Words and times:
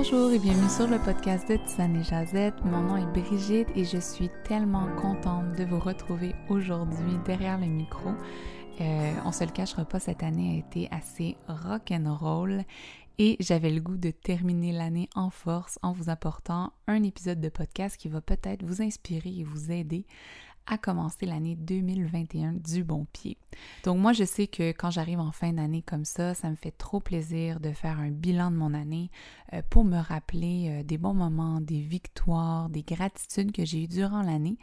Bonjour 0.00 0.30
et 0.30 0.38
bienvenue 0.38 0.70
sur 0.70 0.86
le 0.86 1.00
podcast 1.00 1.48
de 1.48 1.56
Tisane 1.56 1.96
et 1.96 2.04
Jazette. 2.04 2.54
Mon 2.64 2.82
nom 2.82 2.96
est 2.96 3.20
Brigitte 3.20 3.66
et 3.74 3.84
je 3.84 3.98
suis 3.98 4.30
tellement 4.44 4.86
contente 4.94 5.56
de 5.58 5.64
vous 5.64 5.80
retrouver 5.80 6.36
aujourd'hui 6.48 7.18
derrière 7.26 7.58
le 7.58 7.66
micro. 7.66 8.10
Euh, 8.80 9.12
on 9.24 9.32
se 9.32 9.42
le 9.42 9.50
cachera 9.50 9.84
pas, 9.84 9.98
cette 9.98 10.22
année 10.22 10.54
a 10.54 10.58
été 10.58 10.88
assez 10.92 11.36
rock 11.48 11.90
and 11.90 12.16
roll 12.16 12.62
et 13.18 13.36
j'avais 13.40 13.70
le 13.70 13.80
goût 13.80 13.96
de 13.96 14.12
terminer 14.12 14.70
l'année 14.70 15.08
en 15.16 15.30
force 15.30 15.80
en 15.82 15.90
vous 15.90 16.10
apportant 16.10 16.72
un 16.86 17.02
épisode 17.02 17.40
de 17.40 17.48
podcast 17.48 17.96
qui 17.96 18.08
va 18.08 18.20
peut-être 18.20 18.62
vous 18.62 18.80
inspirer 18.80 19.34
et 19.36 19.42
vous 19.42 19.72
aider 19.72 20.06
à 20.68 20.76
commencer 20.78 21.26
l'année 21.26 21.56
2021 21.56 22.52
du 22.52 22.84
bon 22.84 23.06
pied. 23.12 23.38
Donc 23.84 23.98
moi, 23.98 24.12
je 24.12 24.24
sais 24.24 24.46
que 24.46 24.70
quand 24.72 24.90
j'arrive 24.90 25.18
en 25.18 25.32
fin 25.32 25.52
d'année 25.52 25.82
comme 25.82 26.04
ça, 26.04 26.34
ça 26.34 26.50
me 26.50 26.54
fait 26.54 26.70
trop 26.70 27.00
plaisir 27.00 27.58
de 27.58 27.72
faire 27.72 27.98
un 27.98 28.10
bilan 28.10 28.50
de 28.50 28.56
mon 28.56 28.74
année 28.74 29.10
euh, 29.54 29.62
pour 29.70 29.84
me 29.84 29.98
rappeler 29.98 30.68
euh, 30.68 30.82
des 30.84 30.98
bons 30.98 31.14
moments, 31.14 31.60
des 31.60 31.80
victoires, 31.80 32.68
des 32.68 32.82
gratitudes 32.82 33.50
que 33.50 33.64
j'ai 33.64 33.84
eues 33.84 33.88
durant 33.88 34.22
l'année 34.22 34.58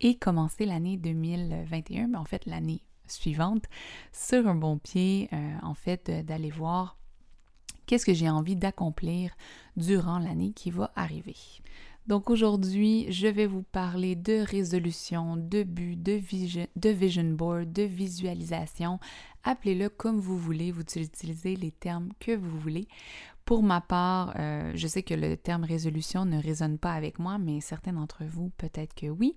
et 0.00 0.16
commencer 0.16 0.66
l'année 0.66 0.98
2021, 0.98 2.08
mais 2.08 2.18
en 2.18 2.24
fait 2.24 2.44
l'année 2.44 2.82
suivante, 3.08 3.64
sur 4.12 4.46
un 4.46 4.54
bon 4.54 4.78
pied, 4.78 5.28
euh, 5.32 5.52
en 5.62 5.74
fait, 5.74 6.10
d'aller 6.10 6.50
voir 6.50 6.98
qu'est-ce 7.86 8.04
que 8.04 8.14
j'ai 8.14 8.28
envie 8.28 8.56
d'accomplir 8.56 9.32
durant 9.76 10.18
l'année 10.18 10.52
qui 10.52 10.70
va 10.70 10.92
arriver. 10.96 11.36
Donc 12.06 12.30
aujourd'hui, 12.30 13.10
je 13.10 13.26
vais 13.26 13.46
vous 13.46 13.64
parler 13.64 14.14
de 14.14 14.38
résolution, 14.38 15.36
de 15.36 15.64
but, 15.64 16.00
de 16.00 16.12
vision, 16.12 16.68
de 16.76 16.90
vision 16.90 17.24
board, 17.24 17.72
de 17.72 17.82
visualisation. 17.82 19.00
Appelez-le 19.42 19.88
comme 19.88 20.20
vous 20.20 20.38
voulez, 20.38 20.70
vous 20.70 20.82
utilisez 20.82 21.56
les 21.56 21.72
termes 21.72 22.10
que 22.20 22.36
vous 22.36 22.60
voulez 22.60 22.86
pour 23.46 23.62
ma 23.62 23.80
part, 23.80 24.34
euh, 24.40 24.72
je 24.74 24.88
sais 24.88 25.04
que 25.04 25.14
le 25.14 25.36
terme 25.36 25.62
résolution 25.62 26.24
ne 26.24 26.42
résonne 26.42 26.78
pas 26.78 26.92
avec 26.92 27.20
moi, 27.20 27.38
mais 27.38 27.60
certains 27.60 27.92
d'entre 27.92 28.24
vous, 28.24 28.50
peut-être 28.58 28.92
que 28.92 29.06
oui. 29.06 29.36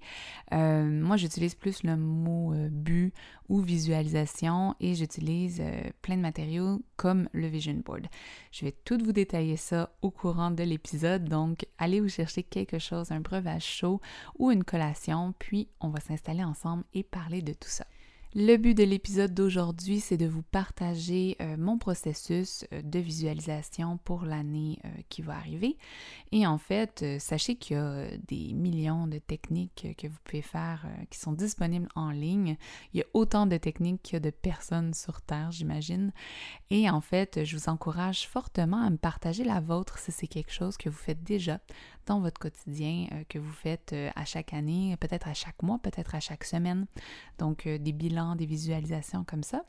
Euh, 0.52 0.84
moi, 0.84 1.16
j'utilise 1.16 1.54
plus 1.54 1.84
le 1.84 1.96
mot 1.96 2.52
euh, 2.54 2.70
but 2.72 3.14
ou 3.50 3.62
visualisation 3.62 4.76
et 4.80 4.96
j'utilise 4.96 5.62
plein 6.02 6.18
de 6.18 6.24
matériaux 6.24 6.82
comme 6.98 7.30
le 7.34 7.46
Vision 7.48 7.82
Board. 7.86 8.08
Je 8.52 8.66
vais 8.66 8.76
tout 8.84 8.98
vous 8.98 9.14
détailler 9.14 9.58
ça 9.58 9.92
au 10.02 10.10
courant 10.10 10.50
de 10.50 10.64
l'épisode, 10.64 11.26
donc 11.26 11.68
allez 11.78 12.02
vous 12.02 12.10
chercher 12.10 12.42
quelque 12.42 12.80
chose, 12.80 13.12
un 13.12 13.20
breuvage 13.20 13.64
chaud 13.64 14.02
ou 14.40 14.50
une 14.50 14.64
collation, 14.64 15.36
puis 15.38 15.70
on 15.82 15.90
va 15.90 16.00
s'installer 16.00 16.44
ensemble 16.44 16.84
et 16.96 17.04
parler 17.04 17.44
de 17.44 17.54
tout 17.54 17.70
ça. 17.70 17.86
Le 18.36 18.58
but 18.58 18.76
de 18.76 18.84
l'épisode 18.84 19.34
d'aujourd'hui, 19.34 20.00
c'est 20.00 20.16
de 20.16 20.28
vous 20.28 20.44
partager 20.44 21.36
euh, 21.42 21.58
mon 21.58 21.80
processus 21.80 22.64
euh, 22.72 22.84
de 22.84 23.00
visualisation 23.00 23.98
pour 24.04 24.24
l'année 24.24 24.78
euh, 24.86 24.90
qui 25.10 25.24
va 25.24 25.36
arriver. 25.36 25.78
Et 26.32 26.46
en 26.46 26.60
fait, 26.60 27.04
sachez 27.20 27.56
qu'il 27.56 27.78
y 27.78 27.80
a 27.80 28.06
des 28.28 28.54
millions 28.54 29.08
de 29.08 29.18
techniques 29.18 29.96
que 29.98 30.06
vous 30.06 30.20
pouvez 30.24 30.44
faire 30.44 30.86
qui 31.10 31.18
sont 31.18 31.32
disponibles 31.32 31.90
en 31.96 32.12
ligne. 32.12 32.56
Il 32.94 33.00
y 33.00 33.02
a 33.02 33.08
autant 33.16 33.48
de 33.48 33.58
techniques 33.58 34.04
qu'il 34.04 34.14
y 34.14 34.18
a 34.18 34.20
de 34.20 34.30
personnes 34.30 34.94
sur 34.94 35.24
Terre, 35.24 35.52
j'imagine. 35.52 36.12
Et 36.70 36.88
en 36.88 37.02
fait, 37.02 37.44
je 37.44 37.58
vous 37.58 37.68
encourage 37.68 38.28
fortement 38.28 38.84
à 38.84 38.92
me 38.92 38.98
partager 38.98 39.44
la 39.44 39.60
vôtre 39.60 39.98
si 39.98 40.12
c'est 40.12 40.28
quelque 40.28 40.54
chose 40.54 40.78
que 40.78 40.88
vous 40.88 40.98
faites 40.98 41.24
déjà 41.24 41.60
dans 42.06 42.22
votre 42.22 42.40
quotidien, 42.40 43.08
que 43.28 43.40
vous 43.40 43.52
faites 43.52 43.96
à 44.16 44.26
chaque 44.26 44.54
année, 44.54 44.96
peut-être 45.00 45.28
à 45.28 45.34
chaque 45.34 45.62
mois, 45.64 45.80
peut-être 45.80 46.14
à 46.14 46.20
chaque 46.20 46.44
semaine. 46.44 46.86
Donc, 47.40 47.68
des 47.68 47.92
bilans 47.92 48.19
des 48.36 48.46
visualisations 48.46 49.24
comme 49.24 49.44
ça. 49.44 49.64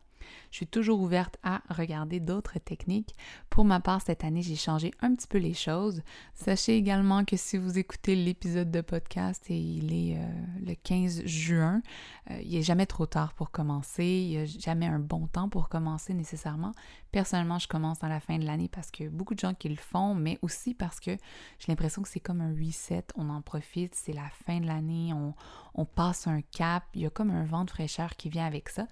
Je 0.51 0.57
suis 0.57 0.67
toujours 0.67 1.01
ouverte 1.01 1.37
à 1.43 1.63
regarder 1.71 2.21
d'autres 2.21 2.59
techniques. 2.59 3.15
Pour 3.49 3.65
ma 3.65 3.81
part, 3.81 4.03
cette 4.03 4.25
année, 4.25 4.43
j'ai 4.43 4.57
changé 4.57 4.93
un 5.01 5.15
petit 5.15 5.27
peu 5.27 5.39
les 5.39 5.55
choses. 5.55 6.03
Sachez 6.35 6.77
également 6.77 7.25
que 7.25 7.37
si 7.37 7.57
vous 7.57 7.79
écoutez 7.79 8.15
l'épisode 8.17 8.71
de 8.71 8.81
podcast 8.81 9.45
et 9.51 9.59
il 9.59 9.93
est 9.93 10.17
euh, 10.17 10.27
le 10.67 10.75
15 10.75 11.25
juin, 11.25 11.83
euh, 12.31 12.41
il 12.43 12.53
n'est 12.53 12.63
jamais 12.63 12.87
trop 12.87 13.07
tard 13.07 13.33
pour 13.35 13.51
commencer. 13.51 14.05
Il 14.05 14.31
n'y 14.31 14.39
a 14.39 14.45
jamais 14.45 14.87
un 14.87 14.99
bon 14.99 15.27
temps 15.27 15.49
pour 15.49 15.69
commencer 15.69 16.15
nécessairement. 16.15 16.73
Personnellement, 17.13 17.59
je 17.59 17.69
commence 17.69 18.03
à 18.05 18.09
la 18.09 18.21
fin 18.21 18.39
de 18.39 18.45
l'année 18.45 18.69
parce 18.69 18.91
que 18.91 19.09
beaucoup 19.09 19.35
de 19.35 19.41
gens 19.41 19.55
qui 19.55 19.69
le 19.69 19.77
font, 19.77 20.15
mais 20.15 20.39
aussi 20.43 20.75
parce 20.75 21.01
que 21.01 21.11
j'ai 21.59 21.67
l'impression 21.69 22.03
que 22.03 22.09
c'est 22.09 22.21
comme 22.21 22.41
un 22.41 22.55
reset. 22.55 23.05
On 23.17 23.29
en 23.31 23.43
profite, 23.43 23.95
c'est 23.95 24.13
la 24.13 24.29
fin 24.47 24.61
de 24.61 24.67
l'année, 24.67 25.13
on, 25.13 25.35
on 25.75 25.85
passe 25.85 26.27
un 26.27 26.43
cap. 26.43 26.85
Il 26.95 27.03
y 27.03 27.07
a 27.07 27.11
comme 27.11 27.31
un 27.31 27.45
vent 27.45 27.65
de 27.65 27.71
fraîcheur 27.71 28.17
qui 28.17 28.29
vient 28.29 28.47
avec 28.47 28.69
ça. 28.69 28.87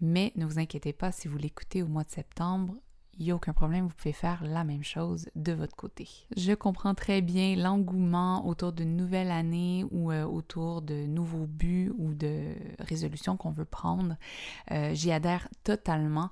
Mais 0.00 0.32
ne 0.36 0.46
vous 0.46 0.58
inquiétez 0.58 0.92
pas, 0.92 1.12
si 1.12 1.28
vous 1.28 1.38
l'écoutez 1.38 1.82
au 1.82 1.86
mois 1.86 2.04
de 2.04 2.10
septembre, 2.10 2.74
il 3.18 3.24
n'y 3.24 3.32
a 3.32 3.34
aucun 3.34 3.52
problème, 3.52 3.86
vous 3.86 3.94
pouvez 3.94 4.14
faire 4.14 4.42
la 4.42 4.64
même 4.64 4.82
chose 4.82 5.28
de 5.36 5.52
votre 5.52 5.76
côté. 5.76 6.08
Je 6.38 6.52
comprends 6.52 6.94
très 6.94 7.20
bien 7.20 7.54
l'engouement 7.54 8.46
autour 8.46 8.72
d'une 8.72 8.96
nouvelle 8.96 9.30
année 9.30 9.84
ou 9.90 10.10
euh, 10.10 10.24
autour 10.24 10.80
de 10.80 11.04
nouveaux 11.04 11.46
buts 11.46 11.92
ou 11.98 12.14
de 12.14 12.54
résolutions 12.78 13.36
qu'on 13.36 13.50
veut 13.50 13.66
prendre. 13.66 14.16
Euh, 14.70 14.94
j'y 14.94 15.12
adhère 15.12 15.48
totalement. 15.64 16.30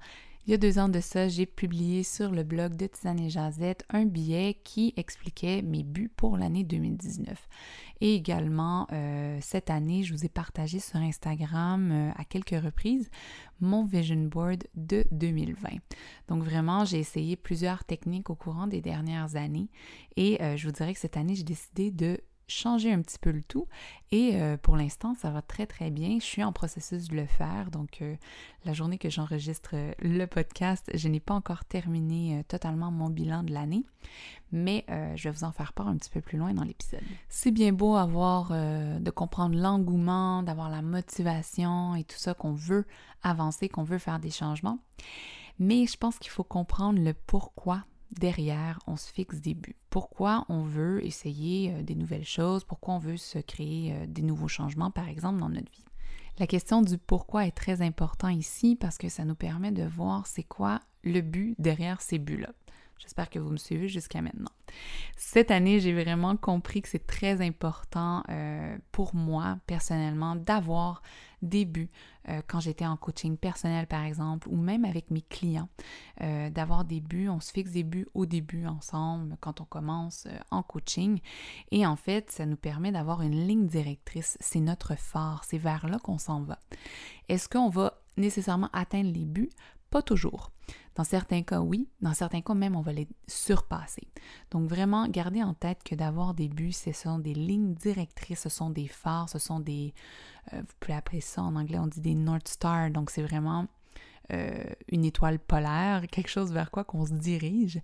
Il 0.49 0.53
y 0.53 0.55
a 0.55 0.57
deux 0.57 0.79
ans 0.79 0.89
de 0.89 1.01
ça, 1.01 1.29
j'ai 1.29 1.45
publié 1.45 2.03
sur 2.03 2.31
le 2.31 2.43
blog 2.43 2.75
de 2.75 2.87
Tisane 2.87 3.21
et 3.21 3.29
Jazette 3.29 3.85
un 3.91 4.07
billet 4.07 4.59
qui 4.65 4.95
expliquait 4.97 5.61
mes 5.61 5.83
buts 5.83 6.11
pour 6.17 6.39
l'année 6.39 6.65
2019. 6.65 7.37
Et 8.01 8.15
également, 8.15 8.87
euh, 8.91 9.37
cette 9.43 9.69
année, 9.69 10.05
je 10.05 10.15
vous 10.15 10.25
ai 10.25 10.31
partagé 10.31 10.79
sur 10.79 10.97
Instagram 11.01 11.91
euh, 11.93 12.11
à 12.17 12.25
quelques 12.25 12.59
reprises 12.65 13.11
mon 13.61 13.85
vision 13.85 14.25
board 14.25 14.65
de 14.75 15.05
2020. 15.13 15.69
Donc 16.29 16.45
vraiment, 16.45 16.87
j'ai 16.87 16.99
essayé 16.99 17.37
plusieurs 17.37 17.85
techniques 17.85 18.31
au 18.31 18.35
courant 18.35 18.69
des 18.69 18.81
dernières 18.81 19.37
années 19.37 19.69
et 20.17 20.41
euh, 20.41 20.57
je 20.57 20.67
vous 20.67 20.73
dirais 20.73 20.95
que 20.95 21.01
cette 21.01 21.19
année, 21.19 21.35
j'ai 21.35 21.45
décidé 21.45 21.91
de 21.91 22.21
changer 22.49 22.93
un 22.93 23.01
petit 23.03 23.19
peu 23.19 23.31
le 23.31 23.43
tout. 23.43 23.67
Et 24.11 24.37
euh, 24.37 24.57
pour 24.57 24.77
l'instant, 24.77 25.15
ça 25.15 25.31
va 25.31 25.43
très 25.43 25.67
très 25.67 25.91
bien. 25.91 26.19
Je 26.19 26.25
suis 26.25 26.43
en 26.43 26.53
processus 26.53 27.09
de 27.09 27.17
le 27.17 27.27
faire. 27.27 27.71
Donc, 27.71 27.99
euh, 28.01 28.17
la 28.65 28.73
journée 28.73 28.99
que 28.99 29.11
j'enregistre 29.11 29.71
euh, 29.75 29.93
le 30.01 30.25
podcast, 30.27 30.91
je 30.95 31.09
n'ai 31.09 31.21
pas 31.21 31.35
encore 31.35 31.65
terminé 31.65 32.43
totalement 32.49 32.91
mon 32.91 33.11
bilan 33.11 33.43
de 33.43 33.53
l'année, 33.53 33.85
mais 34.51 34.85
je 34.89 35.25
vais 35.25 35.31
vous 35.31 35.45
en 35.45 35.53
faire 35.53 35.73
part 35.73 35.89
un 35.89 35.97
petit 35.97 36.11
peu 36.11 36.21
plus 36.21 36.39
loin 36.39 36.55
dans 36.55 36.65
l'épisode. 36.65 37.03
C'est 37.29 37.51
bien 37.51 37.73
beau 37.73 37.97
avoir 37.97 38.51
de 38.51 39.11
comprendre 39.11 39.57
l'engouement, 39.57 40.43
d'avoir 40.43 40.71
la 40.71 40.83
motivation 40.83 41.95
et 41.95 42.05
tout 42.05 42.17
ça 42.17 42.35
qu'on 42.35 42.53
veut 42.53 42.87
avancer, 43.23 43.69
qu'on 43.69 43.85
veut 43.85 43.99
faire 43.99 44.19
des 44.19 44.31
changements. 44.31 44.79
Mais 45.59 45.87
je 45.87 45.97
pense 45.97 46.19
qu'il 46.19 46.31
faut 46.31 46.45
comprendre 46.45 47.01
le 47.01 47.13
pourquoi 47.15 47.85
derrière, 48.17 48.79
on 48.87 48.97
se 48.97 49.11
fixe 49.11 49.41
des 49.41 49.55
buts. 49.55 49.77
Pourquoi 49.91 50.45
on 50.49 50.63
veut 50.63 51.05
essayer 51.05 51.73
euh, 51.73 51.83
des 51.83 51.95
nouvelles 51.95 52.25
choses, 52.25 52.65
pourquoi 52.65 52.95
on 52.95 52.99
veut 52.99 53.17
se 53.17 53.39
créer 53.39 53.93
euh, 53.93 54.07
des 54.07 54.23
nouveaux 54.23 54.49
changements, 54.49 54.91
par 54.91 55.09
exemple, 55.09 55.41
dans 55.41 55.49
notre 55.49 55.71
vie? 55.71 55.85
La 56.39 56.47
question 56.47 56.83
du 56.83 56.99
pourquoi 56.99 57.47
est 57.47 57.53
très 57.53 57.83
important 57.83 58.29
ici 58.29 58.77
parce 58.77 58.97
que 58.97 59.09
ça 59.09 59.25
nous 59.25 59.35
permet 59.35 59.73
de 59.73 59.83
voir 59.83 60.27
c'est 60.27 60.45
quoi 60.45 60.81
le 61.03 61.21
but 61.21 61.57
derrière 61.59 62.01
ces 62.01 62.19
buts-là. 62.19 62.51
J'espère 62.99 63.31
que 63.31 63.39
vous 63.39 63.51
me 63.51 63.57
suivez 63.57 63.89
jusqu'à 63.89 64.21
maintenant. 64.23 64.51
Cette 65.17 65.51
année, 65.51 65.81
j'ai 65.81 65.93
vraiment 65.93 66.37
compris 66.37 66.83
que 66.83 66.89
c'est 66.89 67.07
très 67.07 67.41
important 67.41 68.23
euh, 68.29 68.77
pour 68.93 69.15
moi 69.15 69.59
personnellement 69.67 70.37
d'avoir 70.37 71.03
des 71.41 71.65
buts 71.65 71.91
euh, 72.29 72.43
quand 72.49 72.59
j'étais 72.59 72.85
en 72.85 72.97
coaching 72.97 73.37
personnel 73.37 73.87
par 73.87 74.03
exemple 74.05 74.49
ou 74.51 74.57
même 74.57 74.85
avec 74.85 75.11
mes 75.13 75.23
clients, 75.23 75.69
euh, 76.21 76.51
d'avoir 76.51 76.85
des 76.85 77.01
buts. 77.01 77.29
On 77.29 77.41
se 77.41 77.53
fixe 77.53 77.71
des 77.71 77.85
buts 77.85 78.09
au 78.15 78.27
début 78.27 78.67
ensemble 78.67 79.37
quand 79.41 79.61
on 79.61 79.65
commence 79.65 80.27
en 80.51 80.63
coaching 80.63 81.21
et 81.71 81.87
en 81.87 81.97
fait, 81.97 82.31
ça 82.31 82.47
nous 82.47 82.57
permet 82.57 82.91
d'avoir 82.91 83.23
une 83.23 83.47
ligne 83.47 83.67
directrice. 83.67 84.37
C'est 84.41 84.61
notre 84.61 84.97
phare, 84.97 85.45
c'est 85.45 85.59
vers 85.59 85.87
là 85.87 85.99
qu'on 85.99 86.19
s'en 86.19 86.43
va. 86.43 86.59
Est-ce 87.29 87.49
qu'on 87.49 87.69
va 87.69 88.01
nécessairement 88.17 88.71
atteindre 88.73 89.13
les 89.13 89.25
buts? 89.25 89.51
Pas 89.91 90.03
toujours. 90.03 90.51
Dans 90.99 91.05
certains 91.05 91.43
cas, 91.43 91.61
oui. 91.61 91.89
Dans 92.01 92.13
certains 92.13 92.41
cas, 92.41 92.55
même, 92.55 92.75
on 92.75 92.81
va 92.81 92.93
les 92.93 93.07
surpasser. 93.29 94.09
Donc, 94.51 94.69
vraiment, 94.69 95.07
gardez 95.07 95.45
en 95.45 95.55
tête 95.55 95.85
que 95.85 95.95
d'avoir 95.95 96.35
des 96.35 96.49
buts, 96.49 96.73
ce 96.73 96.91
sont 96.91 97.21
des 97.21 97.35
lignes 97.35 97.75
directrices, 97.75 98.41
ce 98.41 98.49
sont 98.49 98.71
des 98.71 98.89
phares, 98.89 99.29
ce 99.29 99.39
sont 99.39 99.61
des... 99.61 99.95
Euh, 100.53 100.59
vous 100.59 100.75
pouvez 100.81 100.95
appeler 100.95 101.21
ça 101.21 101.43
en 101.43 101.55
anglais, 101.55 101.79
on 101.79 101.87
dit 101.87 102.01
des 102.01 102.17
North 102.17 102.49
Star. 102.49 102.91
Donc, 102.91 103.11
c'est 103.11 103.23
vraiment 103.23 103.69
euh, 104.33 104.65
une 104.89 105.05
étoile 105.05 105.39
polaire, 105.39 106.03
quelque 106.11 106.31
chose 106.31 106.53
vers 106.53 106.73
quoi 106.73 106.83
qu'on 106.83 107.07
se 107.07 107.13
dirige. 107.13 107.81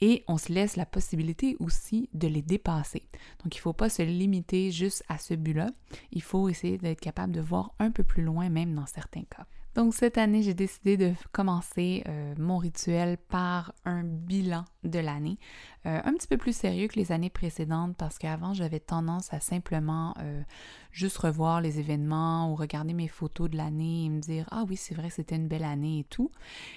Et 0.00 0.24
on 0.26 0.36
se 0.36 0.52
laisse 0.52 0.74
la 0.74 0.84
possibilité 0.84 1.56
aussi 1.60 2.10
de 2.12 2.26
les 2.26 2.42
dépasser. 2.42 3.08
Donc, 3.44 3.54
il 3.54 3.58
ne 3.58 3.62
faut 3.62 3.72
pas 3.72 3.88
se 3.88 4.02
limiter 4.02 4.72
juste 4.72 5.04
à 5.08 5.18
ce 5.18 5.34
but-là. 5.34 5.68
Il 6.10 6.22
faut 6.22 6.48
essayer 6.48 6.76
d'être 6.76 7.00
capable 7.00 7.32
de 7.32 7.40
voir 7.40 7.72
un 7.78 7.92
peu 7.92 8.02
plus 8.02 8.24
loin, 8.24 8.48
même 8.48 8.74
dans 8.74 8.86
certains 8.86 9.22
cas. 9.22 9.46
Donc 9.78 9.94
cette 9.94 10.18
année, 10.18 10.42
j'ai 10.42 10.54
décidé 10.54 10.96
de 10.96 11.12
commencer 11.30 12.02
euh, 12.08 12.34
mon 12.36 12.58
rituel 12.58 13.16
par 13.16 13.72
un 13.84 14.02
bilan 14.02 14.64
de 14.82 14.98
l'année, 14.98 15.38
euh, 15.86 16.00
un 16.02 16.14
petit 16.14 16.26
peu 16.26 16.36
plus 16.36 16.52
sérieux 16.52 16.88
que 16.88 16.96
les 16.96 17.12
années 17.12 17.30
précédentes 17.30 17.96
parce 17.96 18.18
qu'avant 18.18 18.54
j'avais 18.54 18.80
tendance 18.80 19.32
à 19.32 19.38
simplement 19.38 20.14
euh, 20.18 20.42
juste 20.90 21.18
revoir 21.18 21.60
les 21.60 21.78
événements 21.78 22.50
ou 22.50 22.56
regarder 22.56 22.92
mes 22.92 23.06
photos 23.06 23.48
de 23.50 23.56
l'année 23.56 24.06
et 24.06 24.08
me 24.08 24.18
dire 24.18 24.48
ah 24.50 24.64
oui 24.68 24.74
c'est 24.74 24.96
vrai 24.96 25.10
c'était 25.10 25.36
une 25.36 25.46
belle 25.46 25.62
année 25.62 26.00
et 26.00 26.04
tout 26.10 26.32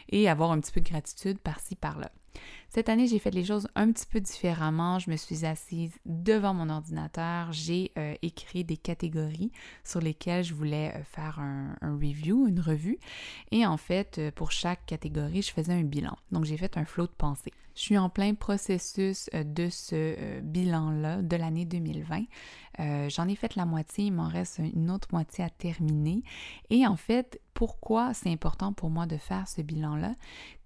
et 0.10 0.30
avoir 0.30 0.52
un 0.52 0.60
petit 0.60 0.72
peu 0.72 0.82
de 0.82 0.88
gratitude 0.88 1.40
par-ci 1.40 1.76
par-là. 1.76 2.12
Cette 2.74 2.88
année, 2.88 3.06
j'ai 3.06 3.20
fait 3.20 3.32
les 3.32 3.44
choses 3.44 3.68
un 3.76 3.92
petit 3.92 4.06
peu 4.06 4.22
différemment. 4.22 4.98
Je 4.98 5.10
me 5.10 5.18
suis 5.18 5.46
assise 5.46 5.92
devant 6.06 6.54
mon 6.54 6.70
ordinateur. 6.70 7.52
J'ai 7.52 7.92
euh, 7.98 8.16
écrit 8.22 8.64
des 8.64 8.78
catégories 8.78 9.52
sur 9.84 10.00
lesquelles 10.00 10.46
je 10.46 10.54
voulais 10.54 10.94
euh, 10.96 11.04
faire 11.04 11.40
un, 11.40 11.76
review, 11.82 12.48
une 12.48 12.62
revue. 12.62 12.98
Et 13.52 13.66
en 13.66 13.76
fait, 13.76 14.20
euh, 14.20 14.32
pour 14.32 14.54
chaque 14.54 14.86
catégorie, 14.86 15.42
je 15.42 15.52
faisais 15.52 15.74
un 15.74 15.84
bilan. 15.84 16.16
Donc, 16.32 16.46
j'ai 16.46 16.56
fait 16.56 16.78
un 16.78 16.86
flot 16.86 17.08
de 17.08 17.12
pensée. 17.12 17.52
Je 17.76 17.82
suis 17.82 17.98
en 17.98 18.10
plein 18.10 18.36
processus 18.36 19.30
de 19.34 19.70
ce 19.70 20.40
bilan-là 20.42 21.22
de 21.22 21.36
l'année 21.38 21.66
2020. 21.66 22.26
J'en 23.10 23.30
ai 23.30 23.36
fait 23.36 23.56
la 23.56 23.66
moitié, 23.66 24.06
il 24.06 24.12
m'en 24.12 24.28
reste 24.28 24.60
une 24.60 24.92
autre 24.92 25.08
moitié 25.14 25.46
à 25.46 25.50
terminer. 25.50 26.22
Et 26.70 26.86
en 26.86 26.98
fait, 26.98 27.40
pourquoi 27.62 28.16
c'est 28.16 28.32
important 28.32 28.74
pour 28.74 28.90
moi 28.90 29.06
de 29.06 29.18
faire 29.18 29.48
ce 29.48 29.62
bilan-là? 29.62 30.16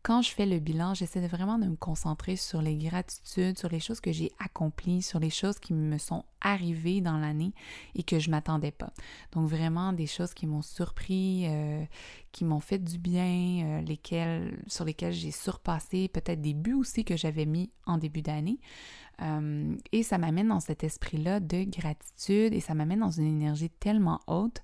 quand 0.06 0.21
je 0.21 0.30
fais 0.30 0.45
le 0.45 0.59
bilan, 0.59 0.94
j'essaie 0.94 1.25
vraiment 1.27 1.57
de 1.57 1.65
me 1.65 1.75
concentrer 1.75 2.36
sur 2.36 2.62
les 2.62 2.77
gratitudes, 2.77 3.57
sur 3.57 3.69
les 3.69 3.80
choses 3.80 4.00
que 4.00 4.12
j'ai 4.12 4.31
accomplies, 4.38 5.01
sur 5.01 5.19
les 5.19 5.31
choses 5.31 5.57
qui 5.57 5.74
me 5.74 5.97
sont 5.97 6.25
arrivées 6.42 7.01
dans 7.01 7.18
l'année 7.18 7.53
et 7.95 8.03
que 8.03 8.19
je 8.19 8.30
m'attendais 8.30 8.69
pas. 8.69 8.94
Donc 9.31 9.50
vraiment 9.50 9.94
des 9.94 10.06
choses 10.06 10.36
qui 10.36 10.45
m'ont 10.45 10.62
surpris, 10.62 11.47
euh, 11.47 11.83
qui 12.31 12.45
m'ont 12.45 12.59
fait 12.59 12.77
du 12.77 13.00
bien, 13.00 13.81
euh, 13.81 14.51
sur 14.68 14.86
lesquelles 14.86 15.13
j'ai 15.13 15.31
surpassé 15.31 16.07
peut-être 16.07 16.39
des 16.39 16.53
buts 16.53 16.75
aussi 16.75 17.03
que 17.03 17.18
j'avais 17.18 17.48
mis 17.48 17.71
en 17.88 17.98
début 17.98 18.21
d'année. 18.21 18.59
Euh, 19.24 19.75
et 19.91 20.03
ça 20.03 20.19
m'amène 20.19 20.50
dans 20.50 20.59
cet 20.59 20.83
esprit-là 20.83 21.39
de 21.39 21.63
gratitude 21.63 22.53
et 22.53 22.59
ça 22.59 22.75
m'amène 22.75 23.00
dans 23.00 23.09
une 23.09 23.25
énergie 23.25 23.71
tellement 23.71 24.19
haute 24.27 24.62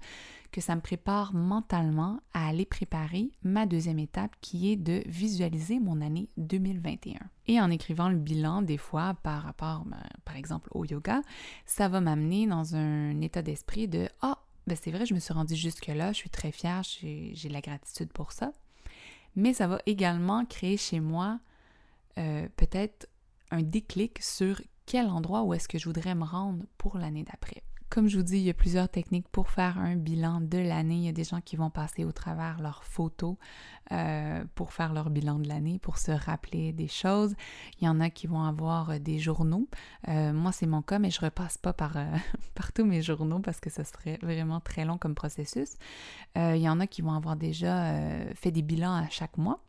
que 0.51 0.61
ça 0.61 0.75
me 0.75 0.81
prépare 0.81 1.33
mentalement 1.33 2.19
à 2.33 2.47
aller 2.47 2.65
préparer 2.65 3.31
ma 3.43 3.65
deuxième 3.65 3.99
étape 3.99 4.35
qui 4.41 4.71
est 4.71 4.75
de 4.75 5.03
visualiser 5.05 5.79
mon 5.79 6.01
année 6.01 6.29
2021. 6.37 7.19
Et 7.47 7.59
en 7.61 7.71
écrivant 7.71 8.09
le 8.09 8.17
bilan, 8.17 8.61
des 8.61 8.77
fois, 8.77 9.15
par 9.23 9.43
rapport, 9.43 9.85
ben, 9.85 10.03
par 10.25 10.35
exemple, 10.35 10.69
au 10.73 10.85
yoga, 10.85 11.21
ça 11.65 11.87
va 11.87 12.01
m'amener 12.01 12.47
dans 12.47 12.75
un 12.75 13.19
état 13.21 13.41
d'esprit 13.41 13.87
de 13.87 14.09
Ah, 14.21 14.39
ben 14.67 14.77
c'est 14.79 14.91
vrai, 14.91 15.05
je 15.05 15.13
me 15.13 15.19
suis 15.19 15.33
rendue 15.33 15.55
jusque-là, 15.55 16.11
je 16.11 16.17
suis 16.17 16.29
très 16.29 16.51
fière, 16.51 16.83
j'ai 16.83 17.49
la 17.49 17.61
gratitude 17.61 18.11
pour 18.11 18.31
ça. 18.31 18.51
Mais 19.35 19.53
ça 19.53 19.67
va 19.67 19.79
également 19.85 20.45
créer 20.45 20.77
chez 20.77 20.99
moi 20.99 21.39
euh, 22.17 22.47
peut-être 22.57 23.07
un 23.51 23.61
déclic 23.61 24.21
sur 24.21 24.61
quel 24.85 25.07
endroit 25.07 25.43
où 25.43 25.53
est-ce 25.53 25.67
que 25.67 25.77
je 25.77 25.85
voudrais 25.85 26.15
me 26.15 26.25
rendre 26.25 26.65
pour 26.77 26.97
l'année 26.97 27.23
d'après. 27.23 27.63
Comme 27.91 28.07
je 28.07 28.15
vous 28.15 28.23
dis, 28.23 28.37
il 28.37 28.43
y 28.43 28.49
a 28.49 28.53
plusieurs 28.53 28.87
techniques 28.87 29.27
pour 29.27 29.49
faire 29.49 29.77
un 29.77 29.97
bilan 29.97 30.39
de 30.39 30.57
l'année. 30.57 30.95
Il 30.95 31.03
y 31.03 31.09
a 31.09 31.11
des 31.11 31.25
gens 31.25 31.41
qui 31.41 31.57
vont 31.57 31.69
passer 31.69 32.05
au 32.05 32.13
travers 32.13 32.61
leurs 32.61 32.85
photos 32.85 33.35
euh, 33.91 34.45
pour 34.55 34.71
faire 34.71 34.93
leur 34.93 35.09
bilan 35.09 35.39
de 35.39 35.49
l'année, 35.49 35.77
pour 35.77 35.97
se 35.97 36.11
rappeler 36.11 36.71
des 36.71 36.87
choses. 36.87 37.35
Il 37.81 37.85
y 37.85 37.89
en 37.89 37.99
a 37.99 38.09
qui 38.09 38.27
vont 38.27 38.43
avoir 38.43 38.91
euh, 38.91 38.99
des 38.99 39.19
journaux. 39.19 39.67
Euh, 40.07 40.31
moi, 40.31 40.53
c'est 40.53 40.67
mon 40.67 40.81
cas, 40.81 40.99
mais 40.99 41.11
je 41.11 41.19
repasse 41.19 41.57
pas 41.57 41.73
par, 41.73 41.97
par 42.55 42.71
tous 42.71 42.85
mes 42.85 43.01
journaux 43.01 43.39
parce 43.39 43.59
que 43.59 43.69
ce 43.69 43.83
serait 43.83 44.19
vraiment 44.21 44.61
très 44.61 44.85
long 44.85 44.97
comme 44.97 45.13
processus. 45.13 45.75
il 46.37 46.61
y 46.61 46.69
en 46.69 46.79
a 46.79 46.87
qui 46.87 47.01
vont 47.01 47.11
avoir 47.11 47.35
déjà 47.35 47.93
fait 48.35 48.51
des 48.51 48.61
bilans 48.61 48.95
à 48.95 49.09
chaque 49.09 49.37
mois 49.37 49.61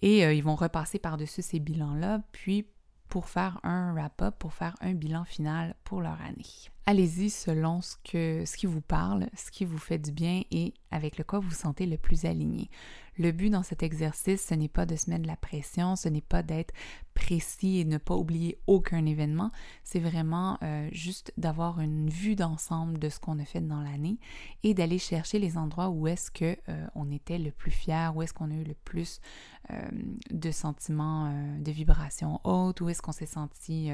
et 0.00 0.22
ils 0.34 0.42
vont 0.42 0.56
repasser 0.56 0.98
par-dessus 0.98 1.42
ces 1.42 1.60
bilans-là, 1.60 2.22
puis 2.32 2.66
pour 3.10 3.28
faire 3.28 3.60
un 3.62 3.92
wrap-up, 3.92 4.36
pour 4.38 4.54
faire 4.54 4.74
un 4.80 4.94
bilan 4.94 5.24
final 5.24 5.74
leur 6.00 6.20
année. 6.22 6.70
Allez-y 6.84 7.30
selon 7.30 7.80
ce, 7.80 7.94
que, 8.02 8.44
ce 8.44 8.56
qui 8.56 8.66
vous 8.66 8.80
parle, 8.80 9.28
ce 9.36 9.52
qui 9.52 9.64
vous 9.64 9.78
fait 9.78 9.98
du 9.98 10.10
bien 10.10 10.42
et 10.50 10.74
avec 10.90 11.16
le 11.16 11.22
quoi 11.22 11.38
vous 11.38 11.52
sentez 11.52 11.86
le 11.86 11.96
plus 11.96 12.24
aligné. 12.24 12.70
Le 13.18 13.30
but 13.30 13.50
dans 13.50 13.62
cet 13.62 13.82
exercice, 13.82 14.46
ce 14.48 14.54
n'est 14.54 14.68
pas 14.68 14.86
de 14.86 14.96
se 14.96 15.10
mettre 15.10 15.22
de 15.22 15.28
la 15.28 15.36
pression, 15.36 15.96
ce 15.96 16.08
n'est 16.08 16.22
pas 16.22 16.42
d'être 16.42 16.74
précis 17.14 17.78
et 17.78 17.84
ne 17.84 17.98
pas 17.98 18.16
oublier 18.16 18.58
aucun 18.66 19.04
événement, 19.04 19.50
c'est 19.84 20.00
vraiment 20.00 20.58
euh, 20.62 20.88
juste 20.92 21.32
d'avoir 21.36 21.80
une 21.80 22.08
vue 22.08 22.36
d'ensemble 22.36 22.98
de 22.98 23.10
ce 23.10 23.20
qu'on 23.20 23.38
a 23.38 23.44
fait 23.44 23.60
dans 23.60 23.82
l'année 23.82 24.18
et 24.62 24.72
d'aller 24.72 24.98
chercher 24.98 25.38
les 25.38 25.58
endroits 25.58 25.90
où 25.90 26.08
est-ce 26.08 26.30
que 26.30 26.56
euh, 26.68 26.86
était 27.12 27.38
le 27.38 27.50
plus 27.50 27.70
fier, 27.70 28.16
où 28.16 28.22
est-ce 28.22 28.32
qu'on 28.32 28.50
a 28.50 28.54
eu 28.54 28.64
le 28.64 28.74
plus 28.74 29.20
euh, 29.70 29.82
de 30.30 30.50
sentiments, 30.50 31.30
de 31.58 31.70
vibrations 31.70 32.40
hautes, 32.44 32.80
où 32.80 32.88
est-ce 32.88 33.02
qu'on 33.02 33.12
s'est 33.12 33.26
senti 33.26 33.90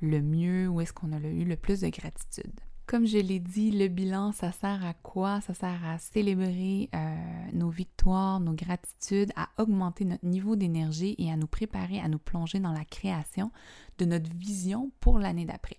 le 0.00 0.20
mieux, 0.22 0.68
où 0.68 0.80
est-ce 0.80 0.92
qu'on 0.92 1.12
a 1.12 1.18
eu 1.18 1.44
le 1.44 1.56
plus 1.56 1.80
de 1.80 1.88
gratitude. 1.88 2.60
Comme 2.86 3.04
je 3.04 3.18
l'ai 3.18 3.40
dit, 3.40 3.72
le 3.72 3.88
bilan, 3.88 4.30
ça 4.30 4.52
sert 4.52 4.84
à 4.84 4.94
quoi? 4.94 5.40
Ça 5.40 5.54
sert 5.54 5.84
à 5.84 5.98
célébrer 5.98 6.88
euh, 6.94 7.16
nos 7.52 7.68
victoires, 7.68 8.38
nos 8.38 8.52
gratitudes, 8.52 9.32
à 9.34 9.48
augmenter 9.58 10.04
notre 10.04 10.24
niveau 10.24 10.54
d'énergie 10.54 11.16
et 11.18 11.32
à 11.32 11.36
nous 11.36 11.48
préparer 11.48 11.98
à 11.98 12.06
nous 12.06 12.20
plonger 12.20 12.60
dans 12.60 12.72
la 12.72 12.84
création 12.84 13.50
de 13.98 14.04
notre 14.04 14.30
vision 14.36 14.92
pour 15.00 15.18
l'année 15.18 15.46
d'après. 15.46 15.78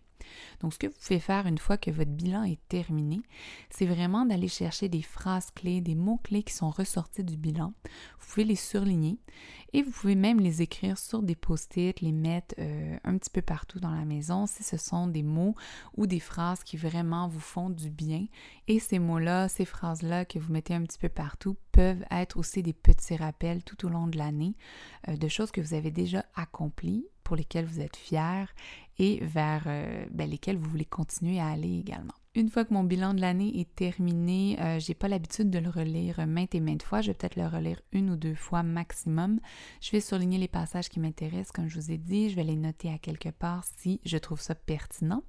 Donc, 0.62 0.74
ce 0.74 0.79
que 0.79 0.88
vous 0.88 0.94
pouvez 1.00 1.19
faire 1.19 1.47
une 1.47 1.57
fois 1.57 1.77
que 1.77 1.91
votre 1.91 2.12
bilan 2.12 2.44
est 2.44 2.59
terminé, 2.68 3.21
c'est 3.69 3.85
vraiment 3.85 4.25
d'aller 4.25 4.47
chercher 4.47 4.89
des 4.89 5.01
phrases 5.01 5.51
clés, 5.51 5.81
des 5.81 5.95
mots-clés 5.95 6.44
qui 6.44 6.53
sont 6.53 6.69
ressortis 6.69 7.24
du 7.24 7.38
bilan. 7.38 7.74
Vous 8.19 8.27
pouvez 8.27 8.44
les 8.45 8.56
surligner 8.56 9.19
et 9.74 9.83
vous 9.83 9.91
pouvez 9.91 10.15
même 10.15 10.39
les 10.39 10.62
écrire 10.62 10.97
sur 10.97 11.21
des 11.21 11.35
post-it, 11.35 12.00
les 12.01 12.12
mettre 12.12 12.56
euh, 12.59 12.97
un 13.03 13.18
petit 13.18 13.29
peu 13.29 13.41
partout 13.41 13.79
dans 13.79 13.94
la 13.94 14.06
maison 14.06 14.45
si 14.45 14.63
ce 14.63 14.77
sont 14.77 15.07
des 15.07 15.24
mots 15.24 15.56
ou 15.95 16.07
des 16.07 16.19
phrases 16.19 16.63
qui 16.63 16.77
vraiment 16.77 17.27
vous 17.27 17.39
font 17.39 17.69
du 17.69 17.89
bien. 17.89 18.25
Et 18.68 18.79
ces 18.79 19.00
mots-là, 19.00 19.50
ces 19.50 19.65
phrases-là 19.65 20.25
que 20.25 20.39
vous 20.39 20.51
mettez 20.53 20.74
un 20.74 20.83
petit 20.83 21.00
peu 21.00 21.09
partout 21.09 21.57
peuvent 21.71 22.06
être 22.12 22.38
aussi 22.38 22.63
des 22.63 22.74
petits 22.74 23.15
rappels 23.15 23.63
tout 23.63 23.85
au 23.85 23.89
long 23.89 24.07
de 24.07 24.18
l'année 24.18 24.56
euh, 25.07 25.18
de 25.18 25.27
choses 25.27 25.51
que 25.51 25.62
vous 25.62 25.74
avez 25.74 25.91
déjà 25.91 26.25
accomplies 26.35 27.06
pour 27.27 27.35
lesquelles 27.35 27.65
vous 27.65 27.81
êtes 27.81 27.97
fiers 27.97 28.45
et 29.00 29.19
vers 29.21 29.63
euh, 29.68 30.06
ben, 30.12 30.29
lesquels 30.29 30.56
vous 30.56 30.69
voulez 30.69 30.85
continuer 30.85 31.41
à 31.41 31.47
aller 31.47 31.77
également. 31.77 32.13
Une 32.35 32.47
fois 32.47 32.63
que 32.63 32.74
mon 32.74 32.85
bilan 32.85 33.13
de 33.13 33.19
l'année 33.19 33.59
est 33.59 33.75
terminé, 33.75 34.57
euh, 34.62 34.79
j'ai 34.79 34.94
pas 34.94 35.09
l'habitude 35.09 35.50
de 35.50 35.59
le 35.59 35.69
relire 35.69 36.25
maintes 36.25 36.56
et 36.56 36.62
maintes 36.62 36.83
fois. 36.83 37.01
Je 37.01 37.07
vais 37.07 37.15
peut-être 37.15 37.35
le 37.35 37.47
relire 37.47 37.81
une 37.91 38.12
ou 38.12 38.15
deux 38.15 38.33
fois 38.33 38.63
maximum. 38.63 39.41
Je 39.81 39.91
vais 39.91 40.00
surligner 40.00 40.38
les 40.38 40.47
passages 40.47 40.88
qui 40.88 41.01
m'intéressent, 41.01 41.51
comme 41.51 41.68
je 41.68 41.77
vous 41.77 41.91
ai 41.91 41.97
dit. 41.97 42.29
Je 42.29 42.38
vais 42.38 42.45
les 42.45 42.56
noter 42.56 42.94
à 42.94 42.97
quelque 42.97 43.29
part 43.29 43.65
si 43.77 44.00
je 44.06 44.18
trouve 44.18 44.39
ça 44.39 44.55
pertinent. 44.55 45.24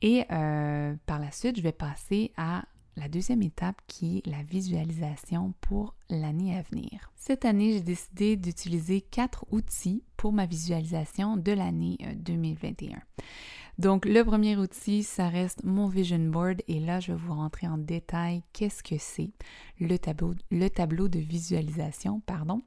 Et 0.00 0.24
euh, 0.32 0.96
par 1.06 1.20
la 1.20 1.30
suite, 1.30 1.56
je 1.56 1.62
vais 1.62 1.70
passer 1.70 2.32
à 2.36 2.64
la 2.96 3.08
deuxième 3.08 3.42
étape 3.42 3.80
qui 3.86 4.18
est 4.18 4.26
la 4.26 4.42
visualisation 4.42 5.54
pour 5.60 5.94
l'année 6.10 6.56
à 6.56 6.62
venir. 6.62 7.10
Cette 7.16 7.44
année, 7.44 7.72
j'ai 7.72 7.80
décidé 7.80 8.36
d'utiliser 8.36 9.00
quatre 9.00 9.44
outils 9.50 10.02
pour 10.16 10.32
ma 10.32 10.46
visualisation 10.46 11.36
de 11.36 11.52
l'année 11.52 11.98
2021. 12.16 12.96
Euh, 12.96 13.00
Donc, 13.78 14.04
le 14.04 14.22
premier 14.22 14.56
outil, 14.56 15.02
ça 15.02 15.28
reste 15.28 15.64
mon 15.64 15.88
Vision 15.88 16.18
Board 16.18 16.62
et 16.68 16.80
là, 16.80 17.00
je 17.00 17.12
vais 17.12 17.18
vous 17.18 17.34
rentrer 17.34 17.66
en 17.66 17.78
détail 17.78 18.42
qu'est-ce 18.52 18.82
que 18.82 18.96
c'est 18.98 19.30
le 19.80 19.98
tableau, 19.98 20.34
le 20.50 20.68
tableau 20.68 21.08
de 21.08 21.18
visualisation, 21.18 22.20
pardon. 22.20 22.62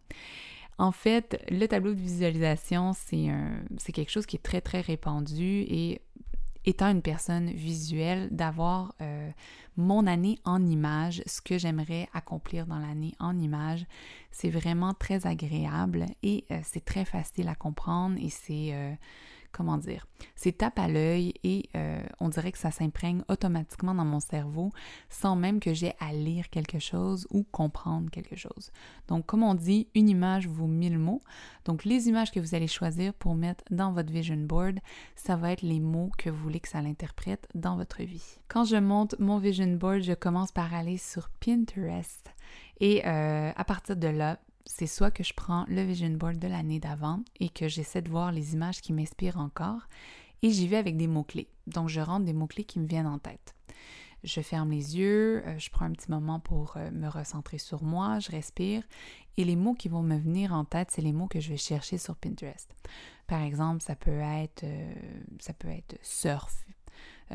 En 0.77 0.91
fait, 0.91 1.41
le 1.49 1.67
tableau 1.67 1.93
de 1.93 1.99
visualisation, 1.99 2.91
c'est 2.93 3.91
quelque 3.93 4.11
chose 4.11 4.25
qui 4.25 4.35
est 4.35 4.43
très, 4.43 4.59
très 4.59 4.81
répandu 4.81 5.61
et 5.61 6.01
étant 6.65 6.89
une 6.89 7.01
personne 7.01 7.51
visuelle, 7.51 8.29
d'avoir 8.31 8.93
euh, 9.01 9.29
mon 9.77 10.07
année 10.07 10.39
en 10.45 10.65
image, 10.65 11.21
ce 11.25 11.41
que 11.41 11.57
j'aimerais 11.57 12.07
accomplir 12.13 12.65
dans 12.65 12.79
l'année 12.79 13.13
en 13.19 13.37
image, 13.37 13.85
c'est 14.31 14.49
vraiment 14.49 14.93
très 14.93 15.27
agréable 15.27 16.05
et 16.23 16.45
euh, 16.51 16.59
c'est 16.63 16.83
très 16.83 17.05
facile 17.05 17.47
à 17.47 17.55
comprendre 17.55 18.17
et 18.19 18.29
c'est 18.29 18.73
euh, 18.73 18.93
comment 19.55 19.77
dire, 19.77 20.05
c'est 20.35 20.57
tape 20.57 20.79
à 20.79 20.89
l'œil 20.89 21.33
et 21.43 21.69
euh, 21.75 22.03
on 22.19 22.27
dirait 22.27 22.51
que 22.51 22.57
ça 22.57 22.71
s'imprègne 22.71 23.23
automatiquement 23.29 23.95
dans 23.95 24.03
mon 24.03 24.19
cerveau 24.19 24.71
sans 25.09 25.37
même 25.37 25.61
que 25.61 25.73
j'ai 25.73 25.93
à 25.99 26.11
lire 26.11 26.49
quelque 26.49 26.77
chose 26.77 27.25
ou 27.31 27.43
comprendre 27.43 28.09
quelque 28.11 28.35
chose. 28.35 28.71
Donc, 29.07 29.25
comme 29.25 29.43
on 29.43 29.53
dit, 29.53 29.87
une 29.95 30.09
image 30.09 30.47
vaut 30.47 30.67
mille 30.67 30.99
mots. 30.99 31.21
Donc, 31.63 31.85
les 31.85 32.09
images 32.09 32.31
que 32.31 32.39
vous 32.41 32.53
allez 32.53 32.67
choisir 32.67 33.13
pour 33.13 33.33
mettre 33.33 33.63
dans 33.71 33.93
votre 33.93 34.11
vision 34.11 34.35
board, 34.35 34.79
ça 35.15 35.37
va 35.37 35.53
être 35.53 35.61
les 35.61 35.79
mots 35.79 36.11
que 36.17 36.29
vous 36.29 36.43
voulez 36.43 36.59
que 36.59 36.67
ça 36.67 36.81
l'interprète 36.81 37.47
dans 37.55 37.77
votre 37.77 38.03
vie. 38.03 38.39
Quand 38.49 38.65
je 38.65 38.75
monte 38.75 39.17
mon 39.19 39.37
vision 39.37 39.73
board, 39.73 40.01
je 40.01 40.13
commence 40.13 40.51
par 40.51 40.73
aller 40.73 40.97
sur 40.97 41.29
Pinterest. 41.29 42.29
Et 42.81 43.07
euh, 43.07 43.51
à 43.55 43.63
partir 43.63 43.95
de 43.95 44.07
là, 44.07 44.37
c'est 44.65 44.87
soit 44.87 45.11
que 45.11 45.23
je 45.23 45.33
prends 45.33 45.65
le 45.67 45.83
vision 45.83 46.09
board 46.09 46.39
de 46.39 46.47
l'année 46.47 46.79
d'avant 46.79 47.21
et 47.39 47.49
que 47.49 47.67
j'essaie 47.67 48.01
de 48.01 48.09
voir 48.09 48.31
les 48.31 48.53
images 48.53 48.81
qui 48.81 48.93
m'inspirent 48.93 49.37
encore 49.37 49.81
et 50.41 50.51
j'y 50.51 50.67
vais 50.67 50.77
avec 50.77 50.97
des 50.97 51.07
mots-clés. 51.07 51.47
Donc 51.67 51.89
je 51.89 52.01
rentre 52.01 52.25
des 52.25 52.33
mots-clés 52.33 52.65
qui 52.65 52.79
me 52.79 52.87
viennent 52.87 53.07
en 53.07 53.19
tête. 53.19 53.55
Je 54.23 54.41
ferme 54.41 54.71
les 54.71 54.97
yeux, 54.97 55.43
euh, 55.45 55.59
je 55.59 55.69
prends 55.69 55.85
un 55.85 55.91
petit 55.91 56.09
moment 56.09 56.39
pour 56.39 56.77
euh, 56.77 56.89
me 56.89 57.07
recentrer 57.07 57.59
sur 57.59 57.83
moi, 57.83 58.19
je 58.19 58.31
respire 58.31 58.81
et 59.37 59.43
les 59.43 59.55
mots 59.55 59.75
qui 59.75 59.87
vont 59.87 60.01
me 60.01 60.17
venir 60.17 60.53
en 60.53 60.65
tête, 60.65 60.89
c'est 60.91 61.03
les 61.03 61.13
mots 61.13 61.27
que 61.27 61.39
je 61.39 61.49
vais 61.49 61.57
chercher 61.57 61.99
sur 61.99 62.15
Pinterest. 62.15 62.73
Par 63.27 63.41
exemple, 63.41 63.83
ça 63.83 63.95
peut 63.95 64.19
être 64.19 64.63
euh, 64.63 64.93
ça 65.39 65.53
peut 65.53 65.67
être 65.67 65.97
surf, 66.01 66.65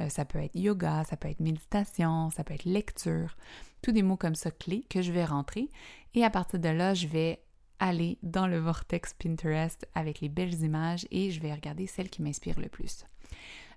ça 0.09 0.25
peut 0.25 0.39
être 0.39 0.55
yoga, 0.55 1.05
ça 1.05 1.17
peut 1.17 1.29
être 1.29 1.41
méditation, 1.41 2.31
ça 2.31 2.45
peut 2.45 2.55
être 2.55 2.65
lecture 2.65 3.37
tous 3.83 3.93
des 3.93 4.03
mots 4.03 4.17
comme 4.17 4.35
ça 4.35 4.51
clés 4.51 4.85
que 4.89 5.03
je 5.03 5.13
vais 5.13 5.25
rentrer 5.25 5.71
et 6.15 6.25
à 6.25 6.31
partir 6.31 6.59
de 6.59 6.69
là, 6.69 6.95
je 6.95 7.07
vais 7.07 7.43
aller 7.79 8.19
dans 8.23 8.47
le 8.47 8.59
vortex 8.59 9.15
Pinterest 9.15 9.89
avec 9.95 10.21
les 10.21 10.29
belles 10.29 10.63
images 10.63 11.07
et 11.11 11.31
je 11.31 11.41
vais 11.41 11.53
regarder 11.53 11.87
celles 11.87 12.11
qui 12.11 12.23
m'inspirent 12.23 12.61
le 12.61 12.69
plus. 12.69 13.05